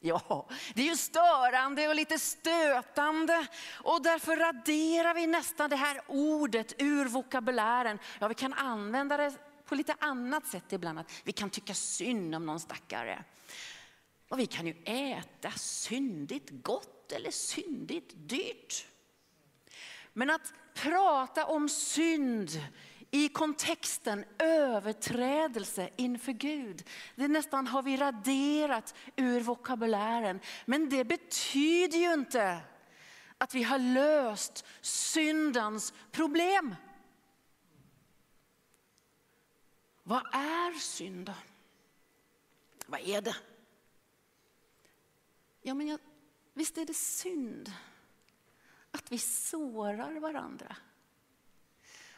Ja, 0.00 0.48
det 0.74 0.82
är 0.82 0.86
ju 0.86 0.96
störande 0.96 1.88
och 1.88 1.94
lite 1.94 2.18
stötande 2.18 3.46
och 3.72 4.02
därför 4.02 4.36
raderar 4.36 5.14
vi 5.14 5.26
nästan 5.26 5.70
det 5.70 5.76
här 5.76 6.00
ordet 6.06 6.74
ur 6.78 7.04
vokabulären. 7.04 7.98
Ja, 8.18 8.28
vi 8.28 8.34
kan 8.34 8.52
använda 8.52 9.16
det 9.16 9.34
på 9.64 9.74
lite 9.74 9.94
annat 9.98 10.46
sätt 10.46 10.72
ibland. 10.72 10.98
Att 10.98 11.12
vi 11.24 11.32
kan 11.32 11.50
tycka 11.50 11.74
synd 11.74 12.34
om 12.34 12.46
någon 12.46 12.60
stackare. 12.60 13.24
Och 14.28 14.38
vi 14.38 14.46
kan 14.46 14.66
ju 14.66 14.74
äta 14.84 15.50
syndigt 15.50 16.50
gott 16.50 17.12
eller 17.12 17.30
syndigt 17.30 18.12
dyrt. 18.16 18.86
Men 20.12 20.30
att 20.30 20.52
prata 20.74 21.46
om 21.46 21.68
synd 21.68 22.50
i 23.10 23.28
kontexten 23.28 24.24
överträdelse 24.38 25.90
inför 25.96 26.32
Gud. 26.32 26.88
Det 27.14 27.28
nästan 27.28 27.66
har 27.66 27.82
vi 27.82 27.96
raderat 27.96 28.94
ur 29.16 29.40
vokabulären. 29.40 30.40
Men 30.66 30.88
det 30.88 31.04
betyder 31.04 31.98
ju 31.98 32.12
inte 32.12 32.60
att 33.38 33.54
vi 33.54 33.62
har 33.62 33.78
löst 33.78 34.64
syndens 34.80 35.92
problem. 36.10 36.74
Vad 40.02 40.26
är 40.34 40.78
synd 40.78 41.26
då? 41.26 41.34
Vad 42.86 43.00
är 43.00 43.20
det? 43.20 43.36
Ja, 45.66 45.74
men 45.74 45.86
jag, 45.86 45.98
visst 46.54 46.78
är 46.78 46.86
det 46.86 46.94
synd 46.94 47.72
att 48.90 49.12
vi 49.12 49.18
sårar 49.18 50.20
varandra. 50.20 50.76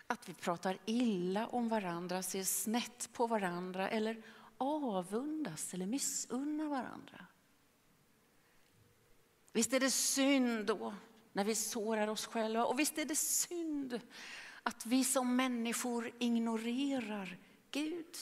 Att 0.07 0.29
vi 0.29 0.35
pratar 0.35 0.79
illa 0.85 1.47
om 1.47 1.69
varandra, 1.69 2.23
ser 2.23 2.45
snett 2.45 3.13
på 3.13 3.27
varandra 3.27 3.89
eller 3.89 4.23
avundas 4.59 5.75
eller 5.75 5.87
missunnar 5.87 6.69
varandra. 6.69 7.27
Visst 9.53 9.73
är 9.73 9.81
det 9.81 9.91
synd 9.91 10.67
då 10.67 10.95
när 11.33 11.45
vi 11.45 11.55
sårar 11.55 12.09
oss 12.09 12.27
själva 12.27 12.65
och 12.65 12.79
visst 12.79 12.99
är 12.99 13.05
det 13.05 13.17
synd 13.17 14.01
att 14.63 14.87
vi 14.87 15.05
som 15.05 15.37
människor 15.37 16.13
ignorerar 16.19 17.39
Gud. 17.71 18.17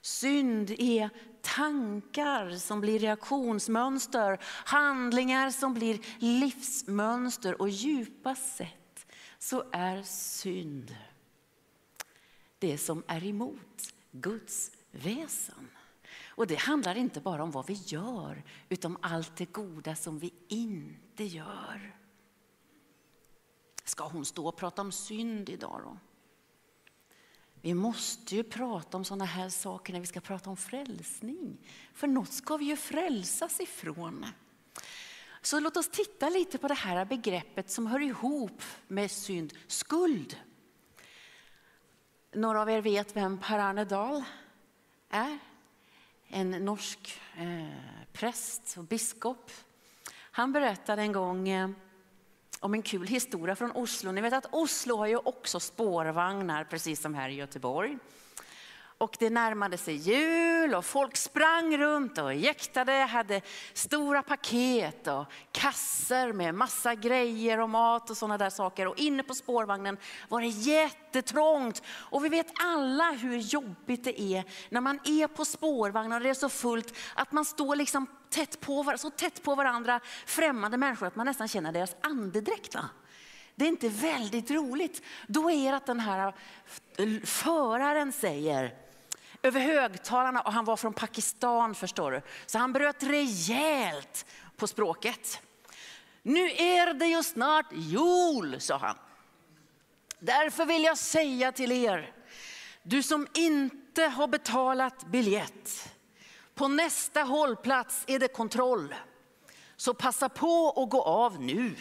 Synd 0.00 0.70
är 0.70 1.10
tankar 1.56 2.50
som 2.50 2.80
blir 2.80 2.98
reaktionsmönster, 2.98 4.38
handlingar 4.64 5.50
som 5.50 5.74
blir 5.74 6.00
livsmönster 6.18 7.60
och 7.60 7.68
djupast 7.68 8.56
sett 8.56 9.06
så 9.38 9.64
är 9.72 10.02
synd 10.02 10.96
det 12.58 12.78
som 12.78 13.02
är 13.06 13.24
emot 13.24 13.94
Guds 14.10 14.70
väsen. 14.90 15.68
Och 16.26 16.46
det 16.46 16.60
handlar 16.60 16.94
inte 16.94 17.20
bara 17.20 17.42
om 17.42 17.50
vad 17.50 17.66
vi 17.66 17.74
gör 17.74 18.42
utan 18.68 18.96
om 18.96 18.98
allt 19.02 19.36
det 19.36 19.52
goda 19.52 19.96
som 19.96 20.18
vi 20.18 20.34
inte 20.48 21.24
gör. 21.24 21.96
Ska 23.84 24.08
hon 24.08 24.24
stå 24.24 24.48
och 24.48 24.56
prata 24.56 24.82
om 24.82 24.92
synd 24.92 25.48
idag 25.48 25.80
då? 25.84 25.98
Vi 27.66 27.74
måste 27.74 28.36
ju 28.36 28.42
prata 28.42 28.96
om 28.96 29.04
sådana 29.04 29.24
här 29.24 29.48
saker 29.48 29.92
när 29.92 30.00
vi 30.00 30.06
ska 30.06 30.20
prata 30.20 30.50
om 30.50 30.56
frälsning. 30.56 31.58
För 31.92 32.06
något 32.06 32.32
ska 32.32 32.56
vi 32.56 32.64
ju 32.64 32.76
frälsas 32.76 33.60
ifrån. 33.60 34.26
Så 35.42 35.60
låt 35.60 35.76
oss 35.76 35.88
titta 35.88 36.28
lite 36.28 36.58
på 36.58 36.68
det 36.68 36.74
här 36.74 37.04
begreppet 37.04 37.70
som 37.70 37.86
hör 37.86 38.00
ihop 38.00 38.62
med 38.88 39.10
synd, 39.10 39.52
skuld. 39.66 40.36
Några 42.32 42.62
av 42.62 42.70
er 42.70 42.80
vet 42.80 43.16
vem 43.16 43.38
Per 43.38 43.58
Arne 43.58 43.84
Dahl 43.84 44.24
är? 45.08 45.38
En 46.28 46.50
norsk 46.50 47.20
eh, 47.36 48.02
präst 48.12 48.78
och 48.78 48.84
biskop. 48.84 49.50
Han 50.12 50.52
berättade 50.52 51.02
en 51.02 51.12
gång 51.12 51.48
eh, 51.48 51.70
om 52.66 52.74
en 52.74 52.82
kul 52.82 53.06
historia 53.06 53.56
från 53.56 53.70
Oslo. 53.70 54.12
Ni 54.12 54.20
vet 54.20 54.32
att 54.32 54.54
Oslo 54.54 54.96
har 54.96 55.06
ju 55.06 55.16
också 55.16 55.60
spårvagnar, 55.60 56.64
precis 56.64 57.00
som 57.00 57.14
här 57.14 57.28
i 57.28 57.34
Göteborg. 57.34 57.98
Och 58.98 59.16
det 59.18 59.30
närmade 59.30 59.78
sig 59.78 59.94
jul 59.94 60.74
och 60.74 60.84
folk 60.84 61.16
sprang 61.16 61.78
runt 61.78 62.18
och 62.18 62.34
jäktade, 62.34 62.92
hade 62.92 63.40
stora 63.72 64.22
paket 64.22 65.06
och 65.06 65.24
kasser 65.52 66.32
med 66.32 66.54
massa 66.54 66.94
grejer 66.94 67.60
och 67.60 67.70
mat 67.70 68.10
och 68.10 68.16
sådana 68.16 68.38
där 68.38 68.50
saker. 68.50 68.86
Och 68.86 68.98
inne 68.98 69.22
på 69.22 69.34
spårvagnen 69.34 69.96
var 70.28 70.40
det 70.40 70.46
jättetrångt. 70.46 71.82
Och 71.88 72.24
vi 72.24 72.28
vet 72.28 72.52
alla 72.62 73.10
hur 73.12 73.36
jobbigt 73.36 74.04
det 74.04 74.20
är 74.20 74.44
när 74.68 74.80
man 74.80 75.00
är 75.04 75.26
på 75.26 75.44
spårvagnen 75.44 76.12
och 76.12 76.20
det 76.20 76.30
är 76.30 76.34
så 76.34 76.48
fullt 76.48 76.96
att 77.14 77.32
man 77.32 77.44
står 77.44 77.76
liksom 77.76 78.06
tätt 78.36 78.60
på, 78.60 78.94
så 78.96 79.10
tätt 79.10 79.42
på 79.42 79.54
varandra, 79.54 80.00
främmande 80.26 80.76
människor, 80.76 81.06
att 81.06 81.16
man 81.16 81.26
nästan 81.26 81.48
känner 81.48 81.72
deras 81.72 81.96
andedräkt. 82.00 82.74
Va? 82.74 82.88
Det 83.54 83.64
är 83.64 83.68
inte 83.68 83.88
väldigt 83.88 84.50
roligt. 84.50 85.02
Då 85.26 85.50
är 85.50 85.70
det 85.70 85.76
att 85.76 85.86
den 85.86 86.00
här 86.00 86.34
eh, 86.96 87.20
föraren 87.24 88.12
säger, 88.12 88.74
över 89.42 89.60
högtalarna 89.60 90.40
och 90.40 90.52
han 90.52 90.64
var 90.64 90.76
från 90.76 90.92
Pakistan 90.92 91.74
förstår 91.74 92.12
du. 92.12 92.22
Så 92.46 92.58
han 92.58 92.72
bröt 92.72 93.02
rejält 93.02 94.26
på 94.56 94.66
språket. 94.66 95.40
Nu 96.22 96.50
är 96.50 96.94
det 96.94 97.06
ju 97.06 97.22
snart 97.22 97.66
jul, 97.72 98.60
sa 98.60 98.76
han. 98.76 98.96
Därför 100.18 100.64
vill 100.64 100.84
jag 100.84 100.98
säga 100.98 101.52
till 101.52 101.72
er, 101.72 102.12
du 102.82 103.02
som 103.02 103.26
inte 103.34 104.02
har 104.02 104.28
betalat 104.28 105.06
biljett, 105.06 105.95
på 106.56 106.68
nästa 106.68 107.22
hållplats 107.22 108.04
är 108.06 108.18
det 108.18 108.28
kontroll. 108.28 108.94
Så 109.76 109.94
passa 109.94 110.28
på 110.28 110.82
att 110.82 110.90
gå 110.90 111.02
av 111.02 111.40
nu. 111.40 111.76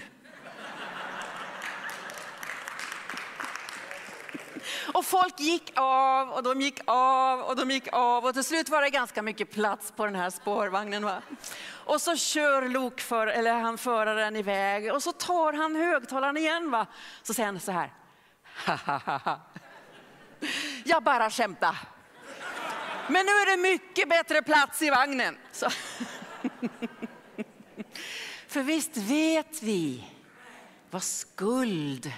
Och 4.94 5.06
folk 5.06 5.40
gick 5.40 5.72
av 5.76 6.30
och 6.30 6.44
de 6.44 6.62
gick 6.62 6.80
av 6.86 7.40
och 7.40 7.56
de 7.56 7.72
gick 7.72 7.88
av 7.92 8.26
och 8.26 8.34
till 8.34 8.44
slut 8.44 8.70
var 8.70 8.82
det 8.82 8.90
ganska 8.90 9.22
mycket 9.22 9.52
plats 9.52 9.92
på 9.92 10.06
den 10.06 10.16
här 10.16 10.30
spårvagnen. 10.30 11.06
Va? 11.06 11.22
Och 11.70 12.02
så 12.02 12.16
kör 12.16 12.70
lokför, 12.70 13.28
eller 13.28 13.54
han 13.54 13.78
föraren 13.78 14.36
iväg 14.36 14.94
och 14.94 15.04
så 15.04 15.12
tar 15.12 15.54
han 15.54 15.76
högtalaren 15.76 16.38
igen. 16.38 16.72
Va? 16.72 16.86
Så 17.24 17.34
säger 17.34 17.48
han 17.48 17.60
så 17.60 17.72
här. 17.72 17.94
Jag 20.84 21.04
bara 21.04 21.30
skämtar. 21.30 21.95
Men 23.08 23.26
nu 23.26 23.32
är 23.32 23.58
det 23.58 23.62
mycket 23.62 24.10
bättre 24.10 24.42
plats 24.42 24.82
i 24.82 24.90
vagnen. 24.90 25.38
Så. 25.52 25.70
För 28.48 28.62
visst 28.64 28.98
vet 28.98 29.64
vi 29.64 30.08
vad 30.90 31.04
skuld 31.04 32.12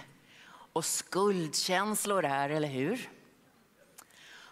och 0.74 0.86
skuldkänslor 0.86 2.26
är, 2.26 2.50
eller 2.50 2.68
hur? 2.68 3.10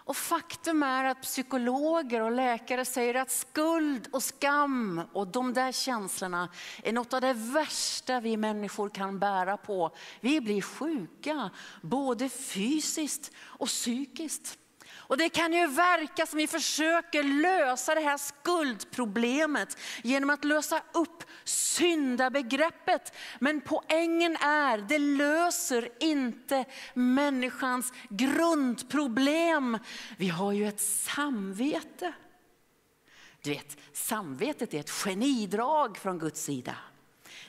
Och 0.06 0.17
faktum 0.17 0.84
är 0.84 1.04
att 1.04 1.21
psykologer 1.21 2.21
och 2.21 2.32
läkare 2.32 2.86
säger 2.86 3.15
att 3.15 3.32
skuld 3.32 4.08
och 4.12 4.24
skam 4.24 5.02
och 5.13 5.28
de 5.28 5.54
där 5.54 5.71
känslorna 5.71 6.50
är 6.84 6.93
något 6.93 7.13
av 7.13 7.21
det 7.21 7.34
värsta 7.34 8.19
vi 8.19 8.38
människor 8.38 8.89
kan 8.89 9.19
bära 9.19 9.58
på. 9.58 9.95
Vi 10.19 10.41
blir 10.41 10.62
sjuka, 10.62 11.50
både 11.82 12.30
fysiskt 12.30 13.32
och 13.38 13.67
psykiskt. 13.67 14.58
Och 15.08 15.18
det 15.18 15.30
kan 15.30 15.54
ju 15.54 15.68
verka 15.68 16.26
som 16.26 16.38
vi 16.38 16.48
försöker 16.48 17.24
lösa 17.24 17.96
det 17.96 18.02
här 18.02 18.18
skuldproblemet 18.18 19.78
genom 20.04 20.30
att 20.30 20.44
lösa 20.44 20.82
upp 20.94 21.24
syndabegreppet. 21.44 23.13
Men 23.39 23.62
poängen 23.62 24.36
är, 24.36 24.78
det 24.78 25.00
löser 25.00 25.89
inte 26.00 26.65
människans 26.94 27.94
grundproblem. 28.10 29.78
Vi 30.18 30.28
har 30.28 30.52
ju 30.52 30.68
ett 30.68 30.82
samvete. 30.82 32.13
Du 33.41 33.50
vet, 33.50 33.78
samvetet 33.94 34.74
är 34.74 34.80
ett 34.80 34.89
genidrag 34.89 35.98
från 35.98 36.20
Guds 36.20 36.44
sida. 36.44 36.76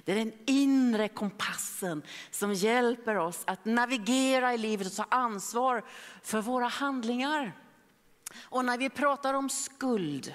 Det 0.07 0.13
är 0.13 0.17
den 0.17 0.33
inre 0.47 1.09
kompassen 1.09 2.03
som 2.31 2.55
hjälper 2.55 3.17
oss 3.17 3.43
att 3.45 3.65
navigera 3.65 4.55
i 4.55 4.59
livet 4.59 4.87
och 4.87 4.95
ta 4.95 5.07
ansvar 5.11 5.85
för 6.23 6.43
våra 6.43 6.67
handlingar. 6.67 7.53
Och 8.37 8.65
när 8.65 8.79
vi 8.79 8.91
pratar 8.91 9.35
om 9.35 9.49
skuld 9.49 10.35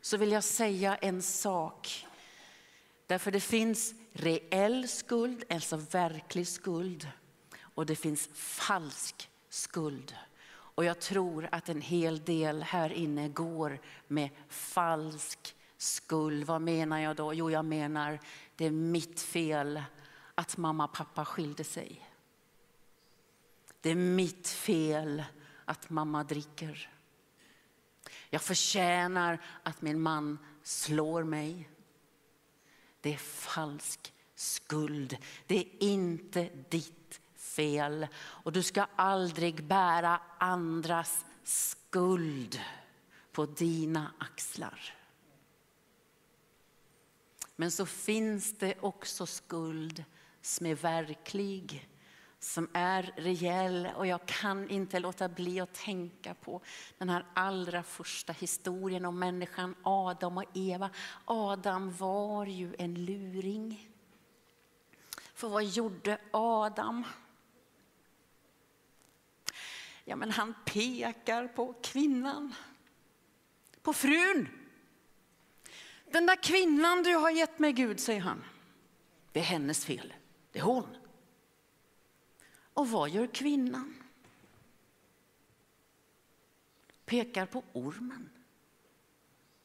så 0.00 0.16
vill 0.16 0.32
jag 0.32 0.44
säga 0.44 0.96
en 0.96 1.22
sak. 1.22 2.06
Därför 3.06 3.30
det 3.30 3.40
finns 3.40 3.94
reell 4.12 4.88
skuld, 4.88 5.44
alltså 5.50 5.76
verklig 5.76 6.48
skuld. 6.48 7.08
Och 7.60 7.86
det 7.86 7.96
finns 7.96 8.28
falsk 8.34 9.30
skuld. 9.48 10.16
Och 10.50 10.84
jag 10.84 11.00
tror 11.00 11.48
att 11.52 11.68
en 11.68 11.80
hel 11.80 12.24
del 12.24 12.62
här 12.62 12.92
inne 12.92 13.28
går 13.28 13.80
med 14.08 14.30
falsk 14.48 15.56
skuld. 15.84 16.44
Vad 16.44 16.62
menar 16.62 16.98
jag 16.98 17.16
då? 17.16 17.34
Jo, 17.34 17.50
jag 17.50 17.64
menar 17.64 18.20
det 18.56 18.64
är 18.64 18.70
mitt 18.70 19.20
fel 19.20 19.82
att 20.34 20.56
mamma 20.56 20.84
och 20.84 20.92
pappa 20.92 21.24
skilde 21.24 21.64
sig. 21.64 22.10
Det 23.80 23.90
är 23.90 23.94
mitt 23.94 24.48
fel 24.48 25.24
att 25.64 25.90
mamma 25.90 26.24
dricker. 26.24 26.90
Jag 28.30 28.42
förtjänar 28.42 29.38
att 29.62 29.82
min 29.82 30.00
man 30.00 30.38
slår 30.62 31.24
mig. 31.24 31.70
Det 33.00 33.14
är 33.14 33.18
falsk 33.18 34.12
skuld. 34.34 35.16
Det 35.46 35.58
är 35.58 35.82
inte 35.82 36.50
ditt 36.68 37.20
fel. 37.36 38.06
Och 38.16 38.52
du 38.52 38.62
ska 38.62 38.86
aldrig 38.96 39.64
bära 39.64 40.20
andras 40.38 41.24
skuld 41.44 42.60
på 43.32 43.46
dina 43.46 44.12
axlar. 44.18 44.94
Men 47.56 47.70
så 47.70 47.86
finns 47.86 48.58
det 48.58 48.74
också 48.80 49.26
skuld 49.26 50.04
som 50.40 50.66
är 50.66 50.74
verklig, 50.74 51.88
som 52.38 52.68
är 52.72 53.14
reell. 53.16 53.88
Och 53.96 54.06
jag 54.06 54.26
kan 54.26 54.70
inte 54.70 54.98
låta 54.98 55.28
bli 55.28 55.60
att 55.60 55.74
tänka 55.74 56.34
på 56.34 56.60
den 56.98 57.08
här 57.08 57.26
allra 57.34 57.82
första 57.82 58.32
historien 58.32 59.04
om 59.04 59.18
människan 59.18 59.74
Adam 59.82 60.38
och 60.38 60.44
Eva. 60.54 60.90
Adam 61.24 61.92
var 61.96 62.46
ju 62.46 62.74
en 62.78 63.04
luring. 63.04 63.90
För 65.34 65.48
vad 65.48 65.64
gjorde 65.64 66.18
Adam? 66.30 67.04
Ja, 70.04 70.16
men 70.16 70.30
han 70.30 70.54
pekar 70.64 71.48
på 71.48 71.74
kvinnan, 71.82 72.54
på 73.82 73.92
frun. 73.92 74.48
Den 76.14 76.26
där 76.26 76.36
kvinnan 76.36 77.02
du 77.02 77.14
har 77.14 77.30
gett 77.30 77.58
mig 77.58 77.72
Gud, 77.72 78.00
säger 78.00 78.20
han. 78.20 78.44
Det 79.32 79.40
är 79.40 79.44
hennes 79.44 79.84
fel. 79.84 80.14
Det 80.52 80.58
är 80.58 80.62
hon. 80.62 80.96
Och 82.74 82.90
vad 82.90 83.10
gör 83.10 83.26
kvinnan? 83.26 83.94
Pekar 87.04 87.46
på 87.46 87.62
ormen. 87.72 88.30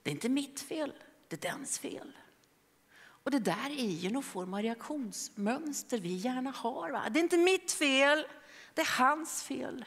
Det 0.04 0.10
är 0.10 0.12
inte 0.12 0.30
mitt 0.30 0.60
fel, 0.60 0.94
det 1.28 1.46
är 1.46 1.52
dens 1.52 1.80
fel. 1.80 2.18
Och 3.00 3.32
det 3.32 3.40
där 3.40 3.70
är 3.80 3.92
ju 3.92 4.10
någon 4.10 4.24
form 4.24 4.54
av 4.54 4.62
reaktionsmönster 4.62 5.98
vi 5.98 6.14
gärna 6.14 6.52
har. 6.52 6.90
Va? 6.90 7.10
Det 7.12 7.20
är 7.20 7.24
inte 7.24 7.38
mitt 7.38 7.72
fel, 7.72 8.26
det 8.74 8.82
är 8.82 8.98
hans 9.00 9.44
fel. 9.44 9.86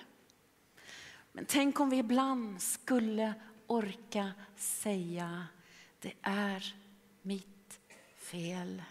Men 1.32 1.44
tänk 1.44 1.80
om 1.80 1.90
vi 1.90 1.96
ibland 1.96 2.62
skulle 2.62 3.34
orka 3.66 4.32
säga 4.56 5.46
det 6.02 6.14
är 6.22 6.74
mitt 7.22 7.80
fel. 8.16 8.82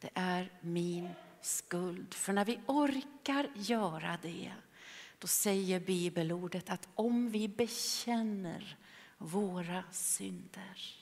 Det 0.00 0.10
är 0.14 0.52
min 0.60 1.08
skuld. 1.40 2.14
För 2.14 2.32
när 2.32 2.44
vi 2.44 2.60
orkar 2.66 3.50
göra 3.54 4.18
det, 4.22 4.52
då 5.18 5.26
säger 5.26 5.80
bibelordet 5.80 6.70
att 6.70 6.88
om 6.94 7.30
vi 7.30 7.48
bekänner 7.48 8.76
våra 9.18 9.84
synder 9.90 10.98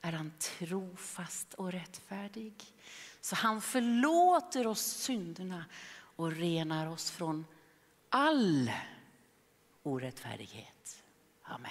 är 0.00 0.12
han 0.12 0.32
trofast 0.38 1.54
och 1.54 1.72
rättfärdig 1.72 2.54
Så 3.20 3.36
han 3.36 3.62
förlåter 3.62 4.66
oss 4.66 4.82
synderna 4.82 5.64
och 6.16 6.32
renar 6.32 6.86
oss 6.86 7.10
från 7.10 7.46
all 8.08 8.70
orättfärdighet. 9.82 11.02
Amen. 11.42 11.70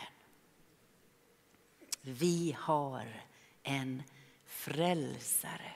Vi 2.06 2.56
har 2.60 3.24
en 3.63 4.04
frälsare 4.46 5.72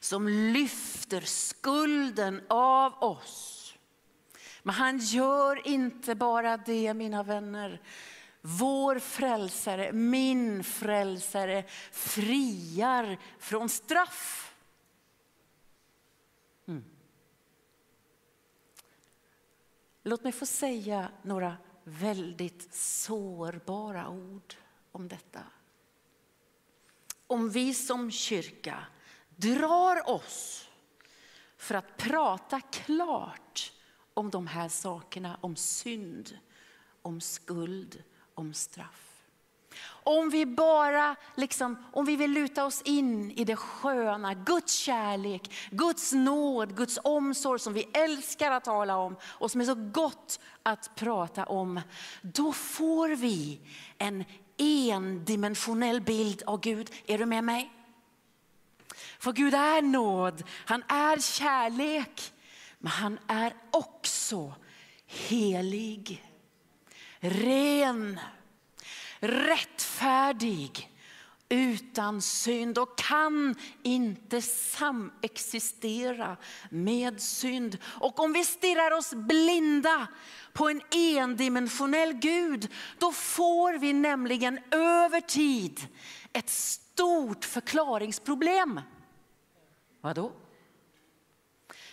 som 0.00 0.28
lyfter 0.28 1.20
skulden 1.20 2.42
av 2.48 3.02
oss. 3.02 3.74
Men 4.62 4.74
han 4.74 4.98
gör 4.98 5.66
inte 5.68 6.14
bara 6.14 6.56
det 6.56 6.94
mina 6.94 7.22
vänner. 7.22 7.80
Vår 8.40 8.98
frälsare, 8.98 9.92
min 9.92 10.64
frälsare, 10.64 11.64
friar 11.92 13.18
från 13.38 13.68
straff. 13.68 14.54
Mm. 16.66 16.84
Låt 20.02 20.24
mig 20.24 20.32
få 20.32 20.46
säga 20.46 21.08
några 21.22 21.56
väldigt 21.84 22.74
sårbara 22.74 24.08
ord 24.08 24.54
om 24.94 25.08
detta. 25.08 25.40
Om 27.26 27.50
vi 27.50 27.74
som 27.74 28.10
kyrka 28.10 28.86
drar 29.36 30.10
oss 30.10 30.68
för 31.56 31.74
att 31.74 31.96
prata 31.96 32.60
klart 32.60 33.72
om 34.14 34.30
de 34.30 34.46
här 34.46 34.68
sakerna, 34.68 35.38
om 35.40 35.56
synd, 35.56 36.38
om 37.02 37.20
skuld, 37.20 38.02
om 38.34 38.54
straff. 38.54 39.14
Om 39.86 40.30
vi 40.30 40.46
bara 40.46 41.16
liksom, 41.36 41.84
om 41.92 42.04
vi 42.04 42.16
vill 42.16 42.32
luta 42.32 42.64
oss 42.64 42.82
in 42.82 43.30
i 43.30 43.44
det 43.44 43.56
sköna, 43.56 44.34
Guds 44.34 44.74
kärlek, 44.74 45.52
Guds 45.70 46.12
nåd, 46.12 46.76
Guds 46.76 46.98
omsorg 47.04 47.60
som 47.60 47.72
vi 47.72 47.82
älskar 47.92 48.50
att 48.50 48.64
tala 48.64 48.96
om 48.96 49.16
och 49.22 49.50
som 49.50 49.60
är 49.60 49.64
så 49.64 49.74
gott 49.74 50.40
att 50.62 50.94
prata 50.94 51.44
om. 51.44 51.80
Då 52.22 52.52
får 52.52 53.08
vi 53.08 53.60
en 53.98 54.24
endimensionell 54.56 56.00
bild 56.00 56.42
av 56.46 56.60
Gud. 56.60 56.90
Är 57.06 57.18
du 57.18 57.26
med 57.26 57.44
mig? 57.44 57.72
För 59.18 59.32
Gud 59.32 59.54
är 59.54 59.82
nåd, 59.82 60.44
han 60.50 60.82
är 60.82 61.20
kärlek, 61.20 62.32
men 62.78 62.92
han 62.92 63.18
är 63.26 63.54
också 63.70 64.54
helig, 65.06 66.24
ren, 67.20 68.20
rättfärdig, 69.18 70.93
utan 71.54 72.22
synd 72.22 72.78
och 72.78 72.98
kan 72.98 73.54
inte 73.82 74.42
samexistera 74.42 76.36
med 76.70 77.22
synd. 77.22 77.78
Och 77.84 78.20
om 78.20 78.32
vi 78.32 78.44
stirrar 78.44 78.90
oss 78.90 79.14
blinda 79.14 80.08
på 80.52 80.68
en 80.68 80.80
endimensionell 80.90 82.12
Gud, 82.12 82.72
då 82.98 83.12
får 83.12 83.72
vi 83.72 83.92
nämligen 83.92 84.58
över 84.70 85.20
tid 85.20 85.86
ett 86.32 86.50
stort 86.50 87.44
förklaringsproblem. 87.44 88.80
Vadå? 90.00 90.32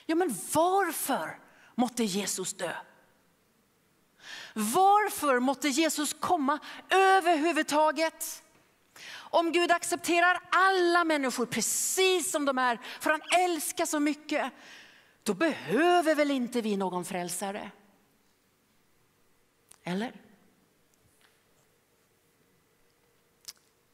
Ja, 0.06 0.16
men 0.16 0.36
varför 0.54 1.40
måtte 1.76 2.04
Jesus 2.04 2.54
dö? 2.54 2.74
Varför 4.54 5.40
måtte 5.40 5.70
Jesus 5.70 6.16
komma 6.20 6.60
överhuvudtaget? 6.90 8.44
Om 9.14 9.52
Gud 9.52 9.72
accepterar 9.72 10.42
alla 10.52 11.04
människor 11.04 11.46
precis 11.46 12.32
som 12.32 12.46
de 12.46 12.58
är, 12.58 12.80
för 13.00 13.10
han 13.10 13.22
älskar 13.40 13.86
så 13.86 14.00
mycket, 14.00 14.52
då 15.24 15.34
behöver 15.34 16.16
väl 16.16 16.32
inte 16.32 16.62
vi 16.62 16.78
någon 16.78 17.06
frälsare? 17.06 17.72
Eller? 19.84 20.12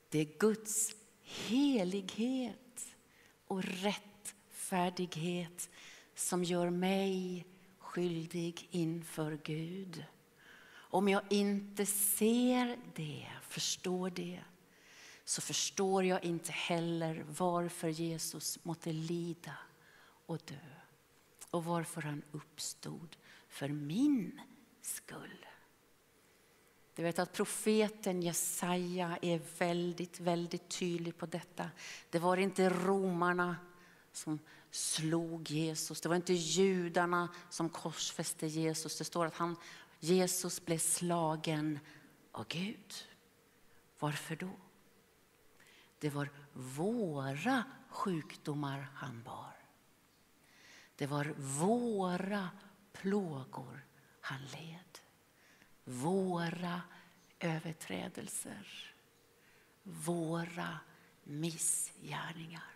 Det 0.09 0.19
är 0.19 0.37
Guds 0.39 0.95
helighet 1.23 2.95
och 3.47 3.63
rättfärdighet 3.63 5.69
som 6.15 6.43
gör 6.43 6.69
mig 6.69 7.45
skyldig 7.79 8.67
inför 8.71 9.39
Gud. 9.43 10.03
Om 10.89 11.09
jag 11.09 11.21
inte 11.29 11.85
ser 11.85 12.77
det, 12.95 13.27
förstår 13.49 14.09
det, 14.09 14.39
så 15.27 15.41
förstår 15.41 16.03
jag 16.03 16.23
inte 16.23 16.51
heller 16.51 17.25
varför 17.27 17.87
Jesus 17.87 18.63
måtte 18.63 18.93
lida 18.93 19.53
och 20.25 20.39
dö 20.45 20.55
och 21.49 21.65
varför 21.65 22.01
han 22.01 22.21
uppstod 22.31 23.17
för 23.47 23.67
min 23.69 24.41
skull. 24.81 25.45
Du 26.95 27.03
vet 27.03 27.19
att 27.19 27.33
profeten 27.33 28.21
Jesaja 28.21 29.17
är 29.21 29.41
väldigt, 29.57 30.19
väldigt 30.19 30.69
tydlig 30.69 31.17
på 31.17 31.25
detta. 31.25 31.69
Det 32.09 32.19
var 32.19 32.37
inte 32.37 32.69
romarna 32.69 33.55
som 34.11 34.39
slog 34.71 35.51
Jesus. 35.51 36.01
Det 36.01 36.09
var 36.09 36.15
inte 36.15 36.33
judarna 36.33 37.29
som 37.49 37.69
korsfäste 37.69 38.47
Jesus. 38.47 38.97
Det 38.97 39.03
står 39.03 39.25
att 39.25 39.35
han, 39.35 39.55
Jesus 39.99 40.65
blev 40.65 40.77
slagen 40.77 41.79
av 42.31 42.45
Gud. 42.47 42.93
Varför 43.99 44.35
då? 44.35 44.49
Det 45.99 46.09
var 46.09 46.29
våra 46.53 47.63
sjukdomar 47.89 48.87
han 48.93 49.23
bar. 49.23 49.55
Det 50.95 51.07
var 51.07 51.33
våra 51.37 52.49
plågor 52.93 53.85
han 54.21 54.41
led 54.41 54.87
våra 55.87 56.81
överträdelser, 57.39 58.93
våra 59.83 60.79
missgärningar. 61.23 62.73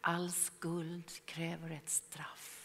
All 0.00 0.32
skuld 0.32 1.10
kräver 1.24 1.70
ett 1.70 1.88
straff. 1.88 2.55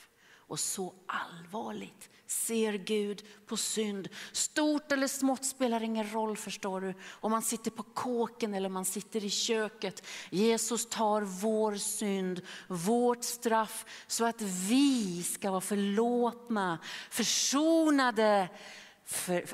Och 0.52 0.60
så 0.60 0.94
allvarligt 1.06 2.10
ser 2.28 2.74
Gud 2.74 3.24
på 3.46 3.58
synd. 3.58 4.10
Stort 4.32 4.92
eller 4.92 5.08
smått 5.08 5.46
spelar 5.46 5.84
ingen 5.84 6.14
roll 6.14 6.38
förstår 6.38 6.82
du. 6.82 6.94
Om 7.10 7.32
man 7.32 7.42
sitter 7.42 7.72
på 7.72 7.84
kåken 7.84 8.54
eller 8.54 8.70
man 8.70 8.86
sitter 8.86 9.26
i 9.26 9.30
köket. 9.30 10.08
Jesus 10.30 10.90
tar 10.90 11.22
vår 11.22 11.76
synd, 11.76 12.42
vårt 12.68 13.24
straff 13.24 13.86
så 14.08 14.26
att 14.26 14.42
vi 14.42 15.24
ska 15.24 15.52
vara 15.52 15.62
förlåtna, 15.62 16.80
försonade 17.10 18.50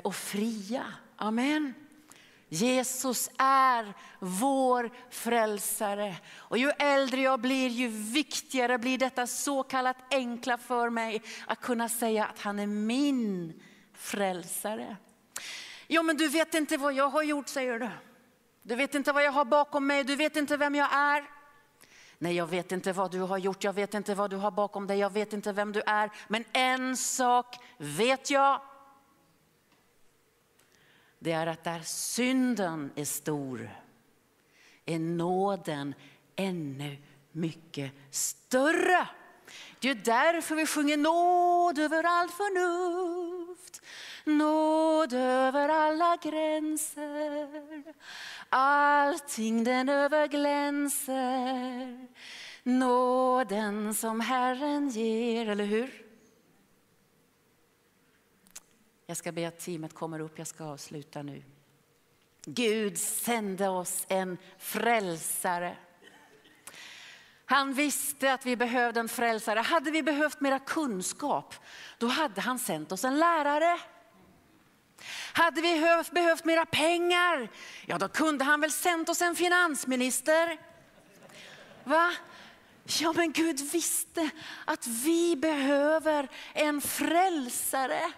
och 0.02 0.14
fria. 0.14 0.84
Amen. 1.16 1.74
Jesus 2.48 3.30
är 3.38 3.94
vår 4.18 4.90
frälsare. 5.10 6.16
Och 6.36 6.58
ju 6.58 6.70
äldre 6.70 7.20
jag 7.20 7.40
blir, 7.40 7.68
ju 7.68 7.88
viktigare 7.88 8.78
blir 8.78 8.98
detta 8.98 9.26
så 9.26 9.62
kallat 9.62 9.96
enkla 10.10 10.58
för 10.58 10.90
mig 10.90 11.22
att 11.46 11.60
kunna 11.60 11.88
säga 11.88 12.26
att 12.26 12.38
han 12.38 12.58
är 12.58 12.66
min 12.66 13.60
frälsare. 13.94 14.96
Jo, 15.88 16.02
men 16.02 16.16
du 16.16 16.28
vet 16.28 16.54
inte 16.54 16.76
vad 16.76 16.92
jag 16.92 17.08
har 17.08 17.22
gjort, 17.22 17.48
säger 17.48 17.78
du. 17.78 17.90
Du 18.62 18.74
vet 18.74 18.94
inte 18.94 19.12
vad 19.12 19.24
jag 19.24 19.32
har 19.32 19.44
bakom 19.44 19.86
mig, 19.86 20.04
du 20.04 20.16
vet 20.16 20.36
inte 20.36 20.56
vem 20.56 20.74
jag 20.74 20.92
är. 20.92 21.24
Nej, 22.18 22.36
jag 22.36 22.46
vet 22.46 22.72
inte 22.72 22.92
vad 22.92 23.10
du 23.10 23.20
har 23.20 23.38
gjort, 23.38 23.64
jag 23.64 23.72
vet 23.72 23.94
inte 23.94 24.14
vad 24.14 24.30
du 24.30 24.36
har 24.36 24.50
bakom 24.50 24.86
dig, 24.86 24.98
jag 24.98 25.12
vet 25.12 25.32
inte 25.32 25.52
vem 25.52 25.72
du 25.72 25.82
är. 25.86 26.10
Men 26.28 26.44
en 26.52 26.96
sak 26.96 27.56
vet 27.78 28.30
jag 28.30 28.60
det 31.18 31.32
är 31.32 31.46
att 31.46 31.64
där 31.64 31.80
synden 31.84 32.90
är 32.96 33.04
stor 33.04 33.70
är 34.88 34.98
nåden 34.98 35.94
ännu 36.36 36.96
mycket 37.32 37.92
större. 38.10 39.08
Det 39.80 39.90
är 39.90 39.94
därför 39.94 40.54
vi 40.54 40.66
sjunger 40.66 40.96
nåd 40.96 41.78
över 41.78 42.04
allt 42.04 42.32
förnuft, 42.32 43.82
nåd 44.24 45.12
över 45.12 45.68
alla 45.68 46.16
gränser. 46.22 47.84
Allting 48.48 49.64
den 49.64 49.88
överglänser, 49.88 52.06
nåden 52.62 53.94
som 53.94 54.20
Herren 54.20 54.88
ger, 54.88 55.48
eller 55.48 55.64
hur? 55.64 56.07
Jag 59.10 59.16
ska 59.16 59.32
be 59.32 59.48
att 59.48 59.58
teamet 59.58 59.94
kommer 59.94 60.20
upp, 60.20 60.38
jag 60.38 60.46
ska 60.46 60.64
avsluta 60.64 61.22
nu. 61.22 61.42
Gud 62.44 62.98
sände 62.98 63.68
oss 63.68 64.06
en 64.08 64.38
frälsare. 64.58 65.76
Han 67.44 67.74
visste 67.74 68.32
att 68.32 68.46
vi 68.46 68.56
behövde 68.56 69.00
en 69.00 69.08
frälsare. 69.08 69.60
Hade 69.60 69.90
vi 69.90 70.02
behövt 70.02 70.40
mera 70.40 70.58
kunskap, 70.58 71.54
då 71.98 72.06
hade 72.06 72.40
han 72.40 72.58
sänt 72.58 72.92
oss 72.92 73.04
en 73.04 73.18
lärare. 73.18 73.80
Hade 75.32 75.60
vi 75.60 75.80
behövt, 75.80 76.10
behövt 76.10 76.44
mera 76.44 76.66
pengar, 76.66 77.48
ja 77.86 77.98
då 77.98 78.08
kunde 78.08 78.44
han 78.44 78.60
väl 78.60 78.72
sänt 78.72 79.08
oss 79.08 79.22
en 79.22 79.36
finansminister. 79.36 80.58
Va? 81.84 82.12
Ja, 83.00 83.12
men 83.16 83.32
Gud 83.32 83.60
visste 83.72 84.30
att 84.64 84.86
vi 84.86 85.36
behöver 85.36 86.28
en 86.54 86.80
frälsare. 86.80 88.12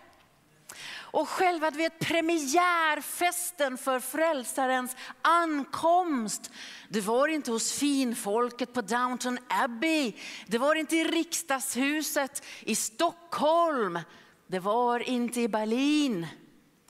Och 1.13 1.29
själva 1.29 1.71
du 1.71 1.79
vet, 1.79 1.99
premiärfesten 1.99 3.79
för 3.79 4.01
frälsarens 4.01 4.97
ankomst, 5.23 6.51
det 6.89 7.01
var 7.01 7.29
inte 7.29 7.51
hos 7.51 7.73
finfolket 7.73 8.73
på 8.73 8.81
Downton 8.81 9.39
Abbey. 9.49 10.13
Det 10.47 10.59
var 10.59 10.75
inte 10.75 10.97
i 10.97 11.05
riksdagshuset 11.05 12.45
i 12.61 12.75
Stockholm. 12.75 13.99
Det 14.47 14.59
var 14.59 15.01
inte 15.01 15.41
i 15.41 15.49
Berlin 15.49 16.27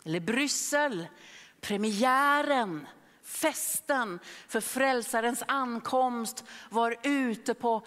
eller 0.04 0.20
Bryssel. 0.20 1.06
Premiären, 1.60 2.86
festen 3.24 4.18
för 4.48 4.60
frälsarens 4.60 5.42
ankomst 5.46 6.44
var 6.70 6.96
ute 7.02 7.54
på 7.54 7.86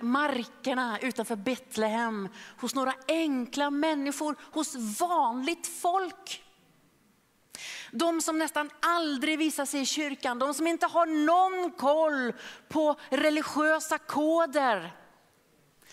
markerna 0.00 0.98
utanför 0.98 1.36
Betlehem 1.36 2.28
hos 2.60 2.74
några 2.74 2.94
enkla 3.08 3.70
människor, 3.70 4.36
hos 4.52 4.74
vanligt 5.00 5.66
folk. 5.66 6.42
De 7.90 8.20
som 8.20 8.38
nästan 8.38 8.70
aldrig 8.80 9.38
visar 9.38 9.66
sig 9.66 9.80
i 9.80 9.86
kyrkan, 9.86 10.38
de 10.38 10.54
som 10.54 10.66
inte 10.66 10.86
har 10.86 11.06
någon 11.06 11.70
koll 11.70 12.32
på 12.68 12.96
religiösa 13.08 13.98
koder. 13.98 14.92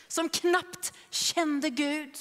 Som 0.07 0.29
knappt 0.29 0.93
kände 1.09 1.69
Gud. 1.69 2.17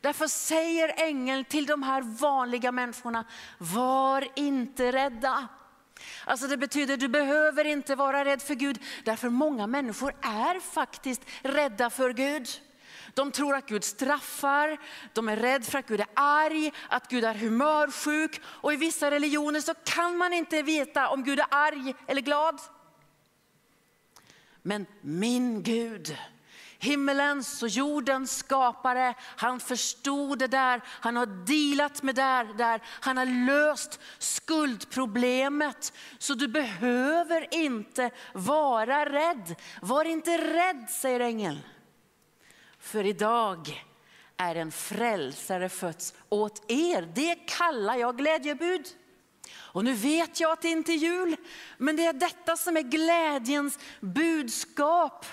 Därför 0.00 0.26
säger 0.26 0.94
ängeln 0.96 1.44
till 1.44 1.66
de 1.66 1.82
här 1.82 2.02
vanliga 2.02 2.72
människorna, 2.72 3.24
var 3.58 4.28
inte 4.36 4.92
rädda. 4.92 5.48
Alltså 6.24 6.46
det 6.46 6.56
betyder 6.56 6.96
du 6.96 7.08
behöver 7.08 7.64
inte 7.64 7.94
vara 7.94 8.24
rädd 8.24 8.42
för 8.42 8.54
Gud. 8.54 8.78
Därför 9.04 9.28
många 9.28 9.66
människor 9.66 10.14
är 10.22 10.60
faktiskt 10.60 11.22
rädda 11.42 11.90
för 11.90 12.12
Gud. 12.12 12.48
De 13.14 13.32
tror 13.32 13.54
att 13.54 13.66
Gud 13.66 13.84
straffar, 13.84 14.78
de 15.12 15.28
är 15.28 15.36
rädda 15.36 15.64
för 15.64 15.78
att 15.78 15.86
Gud 15.86 16.00
är 16.00 16.06
arg, 16.14 16.72
att 16.88 17.08
Gud 17.08 17.24
är 17.24 17.34
humörsjuk. 17.34 18.40
Och 18.44 18.72
i 18.72 18.76
vissa 18.76 19.10
religioner 19.10 19.60
så 19.60 19.74
kan 19.84 20.16
man 20.16 20.32
inte 20.32 20.62
veta 20.62 21.08
om 21.08 21.24
Gud 21.24 21.38
är 21.38 21.46
arg 21.50 21.94
eller 22.06 22.22
glad. 22.22 22.60
Men 24.62 24.86
min 25.00 25.62
Gud, 25.62 26.16
himmelens 26.78 27.62
och 27.62 27.68
jordens 27.68 28.38
skapare. 28.38 29.14
Han 29.20 29.60
förstod 29.60 30.38
det 30.38 30.46
där, 30.46 30.82
han 30.86 31.16
har 31.16 31.26
dealat 31.26 32.02
med 32.02 32.14
det 32.14 32.54
där, 32.56 32.82
han 32.86 33.16
har 33.16 33.46
löst 33.46 34.00
skuldproblemet. 34.18 35.92
Så 36.18 36.34
du 36.34 36.48
behöver 36.48 37.54
inte 37.54 38.10
vara 38.32 39.12
rädd. 39.12 39.54
Var 39.82 40.04
inte 40.04 40.38
rädd, 40.38 40.86
säger 40.90 41.20
ängeln. 41.20 41.58
För 42.78 43.06
idag 43.06 43.84
är 44.36 44.54
en 44.54 44.72
frälsare 44.72 45.68
fötts 45.68 46.14
åt 46.28 46.70
er. 46.70 47.12
Det 47.14 47.34
kallar 47.34 47.96
jag 47.96 48.16
glädjebud. 48.16 48.86
Och 49.54 49.84
nu 49.84 49.92
vet 49.92 50.40
jag 50.40 50.52
att 50.52 50.62
det 50.62 50.68
inte 50.68 50.92
är 50.92 50.96
jul, 50.96 51.36
men 51.78 51.96
det 51.96 52.06
är 52.06 52.12
detta 52.12 52.56
som 52.56 52.76
är 52.76 52.82
glädjens 52.82 53.78
budskap. 54.00 55.26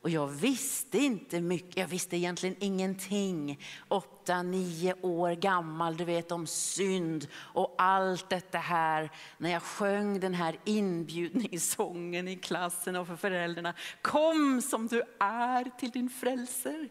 Och 0.00 0.10
jag 0.10 0.26
visste 0.26 0.98
inte 0.98 1.40
mycket, 1.40 1.76
jag 1.76 1.86
visste 1.86 2.16
egentligen 2.16 2.56
ingenting. 2.60 3.64
Åtta, 3.88 4.42
nio 4.42 4.94
år 5.02 5.32
gammal, 5.32 5.96
du 5.96 6.04
vet 6.04 6.32
om 6.32 6.46
synd 6.46 7.28
och 7.36 7.74
allt 7.78 8.30
detta 8.30 8.58
här. 8.58 9.10
När 9.38 9.50
jag 9.50 9.62
sjöng 9.62 10.20
den 10.20 10.34
här 10.34 10.58
inbjudningssången 10.64 12.28
i 12.28 12.36
klassen 12.36 12.96
och 12.96 13.06
för 13.06 13.16
föräldrarna. 13.16 13.74
Kom 14.02 14.62
som 14.62 14.86
du 14.86 15.02
är 15.20 15.78
till 15.78 15.90
din 15.90 16.10
frälser. 16.10 16.88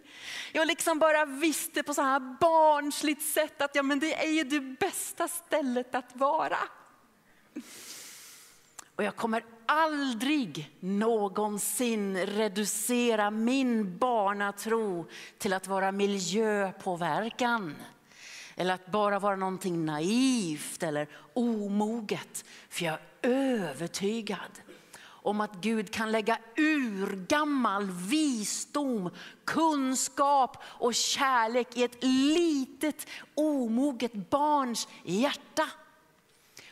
Jag 0.54 0.68
liksom 0.68 1.00
bara 1.00 1.26
visste 1.26 1.84
på 1.84 1.94
så 1.94 2.02
här 2.02 2.38
barnsligt 2.40 3.22
sätt 3.22 3.62
att 3.62 3.76
ja, 3.76 3.84
men 3.84 4.00
det 4.00 4.26
är 4.26 4.32
ju 4.32 4.44
det 4.44 4.60
bästa 4.60 5.28
stället 5.28 5.96
att 5.96 6.16
vara. 6.16 6.58
Och 8.96 9.04
jag 9.04 9.16
kommer 9.16 9.57
aldrig 9.68 10.78
någonsin 10.80 12.18
reducera 12.18 13.32
min 13.32 13.98
barnatro 13.98 15.06
till 15.38 15.54
att 15.54 15.68
vara 15.68 15.92
miljöpåverkan. 15.92 17.76
Eller 18.56 18.74
att 18.74 18.92
bara 18.92 19.20
vara 19.20 19.36
någonting 19.36 19.86
naivt 19.86 20.84
eller 20.84 21.08
omoget. 21.34 22.46
För 22.70 22.86
jag 22.86 22.94
är 23.22 23.30
övertygad 23.30 24.62
om 25.28 25.42
att 25.42 25.56
Gud 25.56 25.94
kan 25.94 26.12
lägga 26.12 26.38
urgammal 26.58 27.92
visdom, 27.92 29.10
kunskap 29.46 30.64
och 30.64 30.96
kärlek 30.96 31.78
i 31.78 31.84
ett 31.84 32.04
litet 32.04 33.08
omoget 33.36 34.14
barns 34.30 34.88
hjärta 35.04 35.70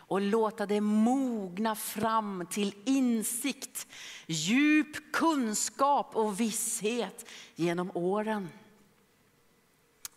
och 0.07 0.21
låta 0.21 0.65
det 0.65 0.81
mogna 0.81 1.75
fram 1.75 2.47
till 2.49 2.75
insikt, 2.85 3.87
djup 4.25 5.11
kunskap 5.13 6.15
och 6.15 6.39
visshet 6.39 7.29
genom 7.55 7.91
åren. 7.93 8.49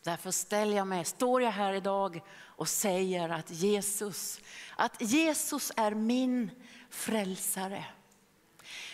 Därför 0.02 0.30
ställer 0.30 0.76
jag 0.76 0.86
mig, 0.86 1.04
står 1.04 1.42
jag 1.42 1.50
här 1.50 1.72
idag 1.72 2.20
och 2.40 2.68
säger 2.68 3.28
att 3.28 3.50
Jesus, 3.50 4.40
att 4.76 5.02
Jesus 5.02 5.72
är 5.76 5.94
min 5.94 6.50
frälsare. 6.90 7.84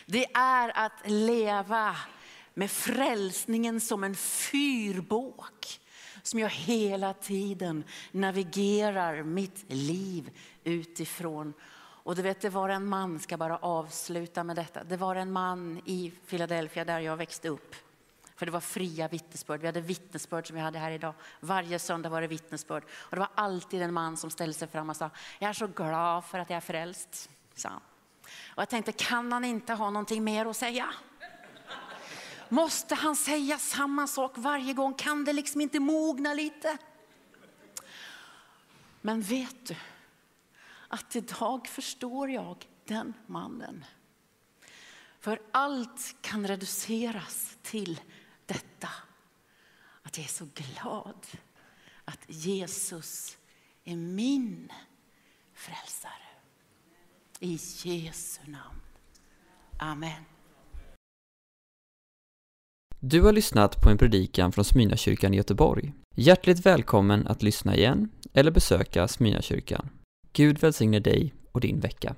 Det 0.07 0.27
är 0.35 0.79
att 0.79 0.93
leva 1.05 1.97
med 2.55 2.71
frälsningen 2.71 3.81
som 3.81 4.05
en 4.05 4.15
fyrbåk 4.15 5.81
som 6.23 6.39
jag 6.39 6.49
hela 6.49 7.15
tiden 7.15 7.85
navigerar 8.13 9.23
mitt 9.23 9.65
liv 9.69 10.31
utifrån. 10.65 11.55
Och 12.05 12.17
du 12.17 12.23
vet, 12.23 12.41
det 12.41 12.49
var 12.49 12.69
en 12.69 12.87
man, 12.87 13.19
ska 13.19 13.37
bara 13.37 13.57
avsluta 13.57 14.45
med 14.45 14.57
detta. 14.57 14.85
Det 14.85 14.97
var 14.97 15.17
en 15.17 15.33
man 15.33 15.83
i 15.85 16.13
Philadelphia 16.27 16.85
där 16.85 17.01
jag 17.01 17.17
växte 17.17 17.49
upp. 17.49 17.75
För 18.37 18.47
det 18.47 18.53
var 18.53 18.61
fria 18.61 19.09
vittnesbörd. 19.09 19.61
Vi 19.61 19.67
hade 19.67 19.81
vittnesbörd 19.81 20.47
som 20.47 20.57
vi 20.57 20.63
hade 20.63 20.79
här 20.79 20.91
idag. 20.91 21.15
Varje 21.41 21.79
söndag 21.79 22.09
var 22.09 22.21
det 22.21 22.27
vittnesbörd. 22.27 22.85
Och 22.85 23.17
det 23.17 23.21
var 23.21 23.29
alltid 23.35 23.83
en 23.83 23.95
man 23.95 24.17
som 24.17 24.31
ställde 24.31 24.55
sig 24.55 24.69
fram 24.69 24.91
och 24.91 24.97
sa, 24.97 25.11
jag 25.39 25.49
är 25.49 25.53
så 25.53 25.67
glad 25.67 26.25
för 26.25 26.39
att 26.39 26.51
jag 26.51 26.57
är 26.57 26.61
frälst. 26.61 27.31
Sa 27.55 27.71
Och 28.47 28.63
jag 28.63 28.69
tänkte, 28.69 28.93
kan 28.93 29.33
han 29.33 29.45
inte 29.45 29.73
ha 29.73 29.91
någonting 29.91 30.25
mer 30.25 30.47
att 30.47 30.57
säga? 30.57 30.95
Måste 32.49 32.95
han 32.95 33.17
säga 33.17 33.59
samma 33.59 34.07
sak 34.07 34.33
varje 34.35 34.73
gång? 34.73 34.95
Kan 34.95 35.25
det 35.25 35.33
liksom 35.33 35.61
inte 35.61 35.81
mogna 35.81 36.35
lite? 36.35 36.79
Men 39.01 39.23
vet 39.23 39.67
du 39.67 39.77
att 40.89 41.17
idag 41.17 41.69
förstår 41.69 42.31
jag 42.31 42.67
den 42.85 43.13
mannen. 43.27 43.85
För 45.21 45.41
allt 45.53 46.17
kan 46.21 46.47
reduceras 46.47 47.59
till 47.63 48.01
detta. 48.47 48.89
Att 50.03 50.19
jag 50.19 50.25
är 50.25 50.29
så 50.29 50.47
glad 50.55 51.27
att 52.05 52.21
Jesus 52.27 53.39
är 53.85 53.97
min 53.97 54.73
frälsare. 55.55 56.11
I 57.41 57.59
Jesu 57.85 58.41
namn. 58.47 58.81
Amen. 59.79 60.25
Du 63.01 63.23
har 63.23 63.33
lyssnat 63.33 63.83
på 63.83 63.91
en 63.91 63.99
predikan 63.99 64.53
från 64.53 64.65
Smyrnakyrkan 64.65 65.35
i 65.35 65.37
Göteborg. 65.37 65.93
Hjärtligt 66.15 66.67
välkommen 66.67 67.27
att 67.27 67.43
lyssna 67.43 67.77
igen 67.77 68.11
eller 68.33 68.51
besöka 68.51 69.09
Smyrnakyrkan. 69.09 69.91
Gud 70.37 70.59
välsigne 70.59 71.01
dig 71.01 71.35
och 71.53 71.61
din 71.61 71.81
vecka. 71.81 72.15